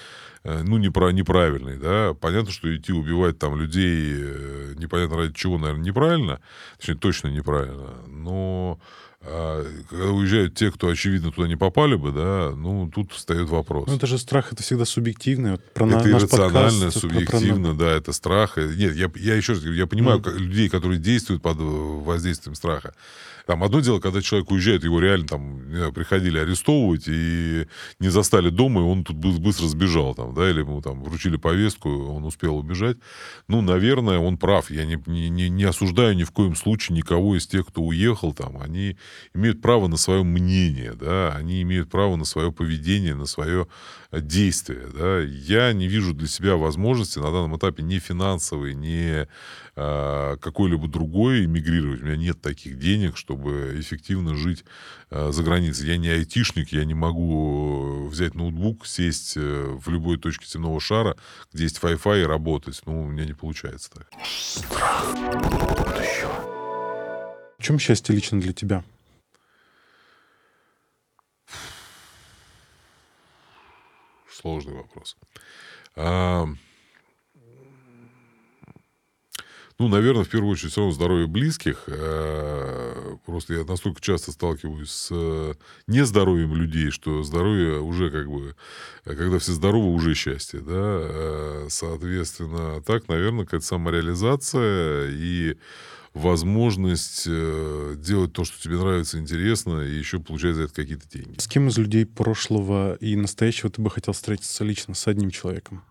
[0.46, 2.16] э, ну, непра- неправильные, да.
[2.20, 6.40] Понятно, что идти убивать там людей э, непонятно ради чего, наверное, неправильно,
[6.80, 8.80] точнее, точно неправильно, но
[9.24, 13.88] когда уезжают те, кто, очевидно, туда не попали бы, да, ну, тут встает вопрос.
[13.88, 15.52] Ну, это же страх, это всегда субъективно.
[15.52, 16.52] Вот про Это наш иррационально,
[16.86, 18.58] подкаст, про- про- субъективно, да, это страх.
[18.58, 22.56] Нет, я, я еще раз говорю, я понимаю как- людей, которые действуют под э, воздействием
[22.56, 22.94] страха.
[23.50, 25.60] Там одно дело, когда человек уезжает, его реально там
[25.96, 27.66] приходили арестовывать и
[28.00, 31.36] не застали дома, и он тут бы- быстро сбежал, там, да, или ему там вручили
[31.36, 32.98] повестку, он успел убежать.
[33.48, 34.70] Ну, наверное, он прав.
[34.70, 38.62] Я не, не, не- осуждаю ни в коем случае никого из тех, кто уехал там.
[38.62, 38.98] Они
[39.34, 43.68] имеют право на свое мнение, да, они имеют право на свое поведение, на свое
[44.12, 45.22] действие, да.
[45.22, 49.28] Я не вижу для себя возможности на данном этапе ни финансовой, ни
[49.76, 52.02] э, какой-либо другой эмигрировать.
[52.02, 54.66] У меня нет таких денег, чтобы эффективно жить
[55.10, 55.88] э, за границей.
[55.88, 61.16] Я не айтишник, я не могу взять ноутбук, сесть э, в любой точке земного шара,
[61.54, 62.82] где есть Wi-Fi и работать.
[62.86, 64.08] Ну, у меня не получается так.
[67.58, 68.84] В чем счастье лично для тебя?
[74.32, 75.18] Сложный вопрос.
[75.96, 76.48] А,
[79.80, 81.86] ну, наверное, в первую очередь, все равно здоровье близких.
[81.88, 85.54] А, Просто я настолько часто сталкиваюсь с э,
[85.88, 88.56] нездоровьем людей, что здоровье уже как бы...
[89.06, 91.70] э, Когда все здоровы, уже счастье, да.
[91.70, 95.56] Соответственно, так, наверное, какая-то самореализация и
[96.14, 101.40] возможность э, делать то, что тебе нравится, интересно, и еще получать за это какие-то деньги.
[101.40, 105.84] С кем из людей прошлого и настоящего ты бы хотел встретиться лично с одним человеком?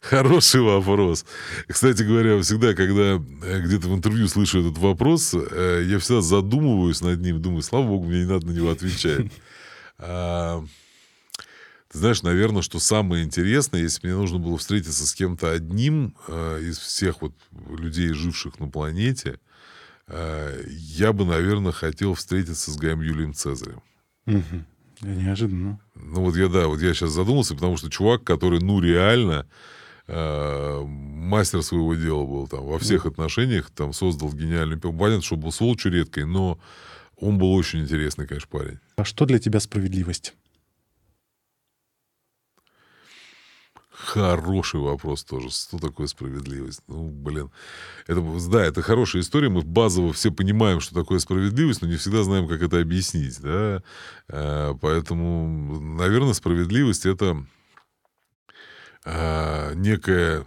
[0.00, 1.24] Хороший вопрос.
[1.66, 7.00] Кстати говоря, всегда, когда э, где-то в интервью слышу этот вопрос, э, я всегда задумываюсь
[7.00, 9.26] над ним, думаю, слава богу, мне не надо на него отвечать.
[10.00, 10.62] А,
[11.90, 16.60] Ты знаешь, наверное, что самое интересное, если мне нужно было встретиться с кем-то одним э,
[16.62, 17.32] из всех вот
[17.68, 19.40] людей, живших на планете,
[20.06, 23.82] я бы, наверное, хотел встретиться с Гаем Юлием Цезарем.
[25.00, 25.80] Неожиданно.
[25.94, 29.46] Ну вот я, да, вот я сейчас задумался, потому что чувак, который, ну, реально
[30.08, 34.92] э, мастер своего дела был там во всех отношениях, там создал гениальный пил.
[34.92, 36.58] Понятно, что был сволочью редкой, но
[37.16, 38.78] он был очень интересный, конечно, парень.
[38.96, 40.34] А что для тебя справедливость?
[43.90, 45.50] Хороший вопрос тоже.
[45.50, 46.82] Что такое справедливость?
[46.86, 47.50] Ну, блин.
[48.06, 49.48] Это, да, это хорошая история.
[49.48, 53.40] Мы базово все понимаем, что такое справедливость, но не всегда знаем, как это объяснить.
[53.42, 53.82] Да?
[54.28, 57.44] Э, поэтому, наверное, справедливость— это
[59.04, 60.44] э, некая...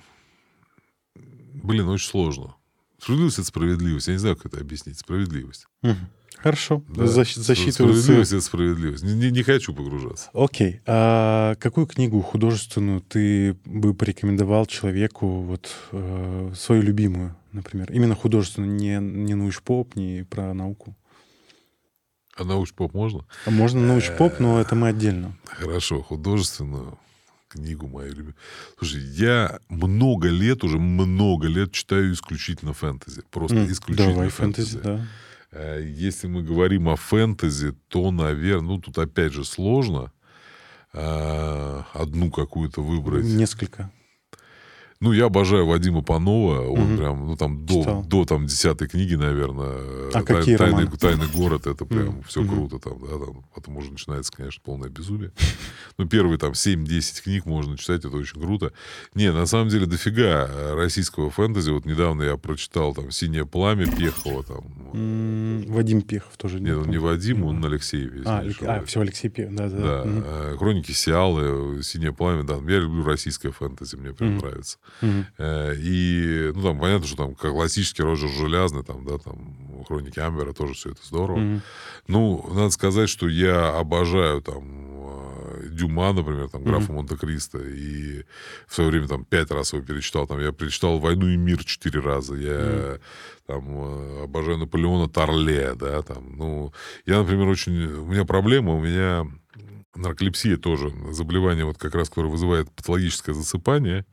[1.15, 2.55] Блин, очень сложно.
[2.99, 4.07] Справедливость— это справедливость.
[4.07, 4.99] Я не знаю, как это объяснить.
[4.99, 5.67] Справедливость.
[5.83, 5.95] Угу.
[6.37, 6.83] Хорошо.
[6.89, 7.03] Да.
[7.03, 9.03] Защ- Справедливость— это справедливость.
[9.03, 10.29] Не, не, не хочу погружаться.
[10.33, 10.81] Окей.
[10.87, 17.91] А какую книгу художественную ты бы порекомендовал человеку, вот э, свою любимую, например?
[17.91, 20.95] Именно художественную, не, не научпоп, не про науку.
[22.35, 23.25] А научпоп можно?
[23.45, 25.37] А можно научпоп, но это мы отдельно.
[25.45, 26.97] Хорошо, художественную
[27.51, 28.35] книгу мою любимую.
[28.79, 33.21] Слушай, я много лет, уже много лет читаю исключительно фэнтези.
[33.29, 34.79] Просто М, исключительно Давай, фэнтези.
[34.79, 35.07] фэнтези, да.
[35.51, 40.11] Э, Если мы говорим о фэнтези, то, наверное, ну, тут опять же сложно
[40.93, 43.25] э, одну какую-то выбрать.
[43.25, 43.89] Несколько.
[45.01, 46.61] Ну, я обожаю Вадима Панова.
[46.67, 46.97] Он Мгм.
[46.97, 48.03] прям, ну, там, до, Читал.
[48.05, 50.11] до там, десятой книги, наверное.
[50.13, 50.97] А какие тайный, романы?
[50.97, 52.23] тайный город, это прям Мгм.
[52.23, 52.49] все Мгм.
[52.55, 53.43] круто там, да, там.
[53.55, 55.31] Потом уже начинается, конечно, полное безумие.
[55.97, 58.71] Ну, первые там 7-10 книг можно читать, это очень круто.
[59.13, 61.69] Не, на самом деле дофига э, российского фэнтези.
[61.71, 64.63] Вот недавно я прочитал там «Синее пламя» Пехова, там.
[64.93, 66.59] М, Вадим Пехов тоже.
[66.59, 67.63] Нет, он не Вадим, он.
[67.65, 68.11] Алексеев.
[68.25, 69.77] А, не Алек- а, все, Алексей Пехов, да, да.
[69.77, 72.55] Да, э, хроники Сиалы, Синее пламя, да.
[72.55, 74.77] Я люблю российское фэнтези, мне прям нравится.
[75.37, 79.55] Э, И, ну, там, понятно, что там классический Роджер Железный, там, да, там,
[79.87, 81.61] Хроники Амбера, тоже все это здорово.
[82.07, 88.23] Ну, надо сказать, что я обожаю, там, э, Дюма, например, там, графа Монте-Кристо, и
[88.67, 91.99] в свое время, там, пять раз его перечитал, там, я перечитал «Войну и мир» четыре
[91.99, 92.99] раза, я,
[93.47, 96.73] там, э, обожаю Наполеона Торле, да, там, ну,
[97.05, 99.25] я, например, очень, у меня проблема, у меня
[99.95, 104.05] нарколепсия тоже, заболевание, вот как раз, которое вызывает патологическое засыпание,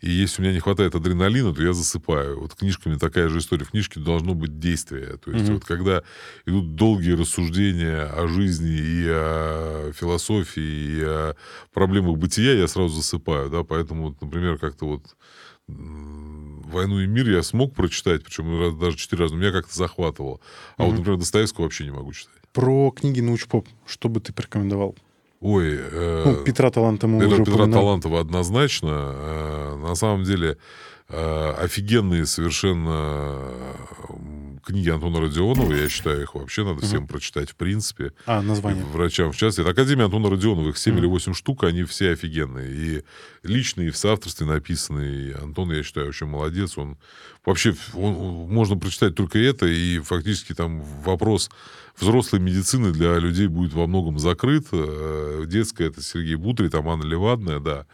[0.00, 2.40] и если у меня не хватает адреналина, то я засыпаю.
[2.40, 3.64] Вот книжками такая же история.
[3.64, 5.16] В книжке должно быть действие.
[5.18, 5.54] То есть Мгм.
[5.54, 6.02] вот когда
[6.46, 11.36] идут долгие рассуждения о жизни и о философии, и о
[11.72, 13.50] проблемах бытия, я сразу засыпаю.
[13.50, 13.62] Да?
[13.64, 15.16] Поэтому, вот, например, как-то вот
[15.66, 20.40] «Войну и мир» я смог прочитать, причем даже четыре раза, но меня как-то захватывало.
[20.76, 20.98] А вот, Мгм.
[20.98, 22.34] например, Достоевского вообще не могу читать.
[22.52, 24.94] Про книги научпоп, что бы ты порекомендовал?
[25.44, 27.80] Ой, э, Ну, Петра Таланта мы Петра, уже Петра упоминали.
[27.82, 28.88] Талантова однозначно.
[29.14, 30.56] Э, На самом деле
[31.10, 33.42] э, офигенные совершенно
[34.64, 35.70] книги Антона Родионова.
[35.74, 38.12] Я считаю, их вообще надо всем прочитать в принципе.
[38.26, 38.84] А, И название.
[38.86, 39.60] врачам в частности.
[39.60, 40.70] Это Академия Антона Родионова.
[40.70, 41.00] Их 7 Мгм.
[41.02, 42.70] или 8 штук, они все офигенные.
[42.72, 43.02] И
[43.42, 45.28] личные, и в соавторстве написанные.
[45.28, 46.78] И Антон, я считаю, вообще молодец.
[46.78, 46.96] Он
[47.44, 51.50] вообще, он- можно прочитать только это, и фактически там вопрос
[51.98, 54.66] взрослой медицины для людей будет во многом закрыт.
[54.72, 57.86] Э, Детская это Сергей Бутрий, там Анна Левадная, да.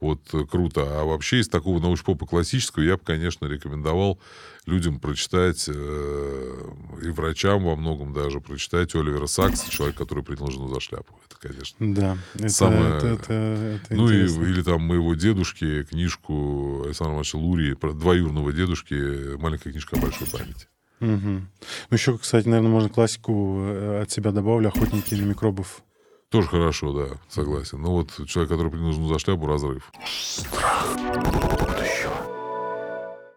[0.00, 0.82] Вот э, круто.
[1.00, 4.18] А вообще из такого научпопа классического я бы, конечно, рекомендовал
[4.66, 6.70] людям прочитать, э,
[7.02, 11.18] и врачам во многом даже, прочитать Оливера Сакса, человек, который принял жену за шляпу.
[11.28, 11.76] Это, конечно.
[11.94, 17.38] Да, это, Самое- это, это, это Ну, и, или там моего дедушки, книжку Александра Ивановича
[17.38, 20.66] Лурии, про двоюродного дедушки, маленькая книжка о большой памяти.
[21.00, 21.48] Мгм.
[21.90, 25.82] Ну, еще, кстати, наверное, можно классику э, от себя добавлю «Охотники на микробов».
[26.30, 27.80] Тоже хорошо, да, согласен.
[27.80, 29.92] Но вот человек, который принял жену за шляпу, разрыв.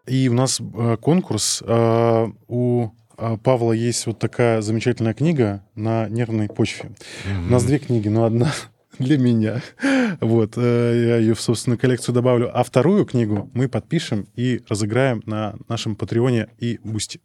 [0.07, 1.61] И у нас э, конкурс.
[1.65, 6.91] Э, у э, Павла есть вот такая замечательная книга на нервной почве.
[7.25, 8.51] У нас две книги, но одна
[8.99, 9.61] для меня.
[10.19, 12.49] Вот, э, я ее в собственную коллекцию добавлю.
[12.53, 17.21] А вторую книгу мы подпишем и разыграем на нашем Патреоне и Бусти.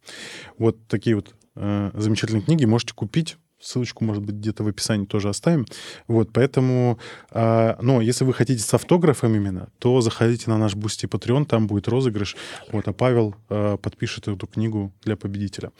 [0.57, 3.37] Вот такие вот э, замечательные книги можете купить.
[3.63, 5.65] Ссылочку, может быть, где-то в описании тоже оставим.
[6.07, 6.99] Вот, поэтому,
[7.31, 11.67] а, но если вы хотите с автографом именно, то заходите на наш Бусти Patreon, там
[11.67, 12.35] будет розыгрыш.
[12.71, 15.71] Вот, а Павел а, подпишет эту книгу для победителя.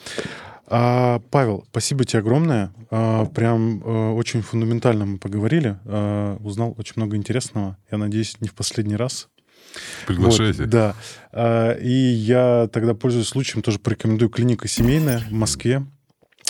[0.68, 2.74] А, Павел, спасибо тебе огромное.
[2.90, 5.78] А, прям а, очень фундаментально мы поговорили.
[5.86, 7.78] А, узнал очень много интересного.
[7.92, 9.28] Я надеюсь, не в последний раз.
[10.08, 10.62] Приглашайте.
[10.62, 10.96] Вот, да.
[11.32, 15.86] А, и я тогда, пользуясь случаем, тоже порекомендую клиника семейная в Москве.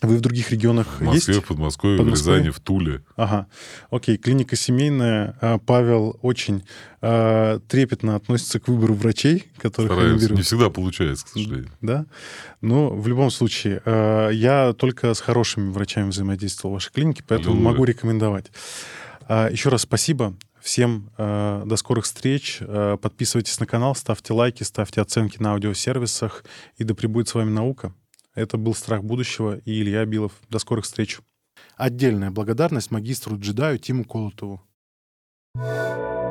[0.04, 1.46] Вы в других регионах В Москве, есть?
[1.46, 2.38] в Подмосковье, в Подмосковье?
[2.40, 3.02] Рязани, в Туле.
[3.16, 3.48] Ага.
[3.90, 5.38] Окей, клиника семейная.
[5.42, 6.64] А, Павел очень
[7.02, 10.26] а, трепетно относится к выбору врачей, которых они Стараемся.
[10.26, 10.38] берут.
[10.38, 11.72] Не всегда получается, к сожалению.
[11.82, 12.06] Да?
[12.62, 17.56] Но в любом случае, э, я только с хорошими врачами взаимодействовал в вашей клинике, поэтому
[17.56, 17.72] Аллилуйя.
[17.72, 18.52] могу рекомендовать.
[19.28, 20.36] А, Еще раз спасибо.
[20.62, 22.58] Всем э, до скорых встреч.
[22.62, 26.44] Э, подписывайтесь на канал, ставьте лайки, ставьте оценки на аудиосервисах.
[26.78, 27.94] И да пребудет с вами наука.
[28.36, 30.34] Это был «Страх будущего» и Илья Билов.
[30.50, 31.20] До скорых встреч.
[31.76, 34.62] Отдельная благодарность магистру джедаю Тиму Колотову.
[35.56, 36.23] thank you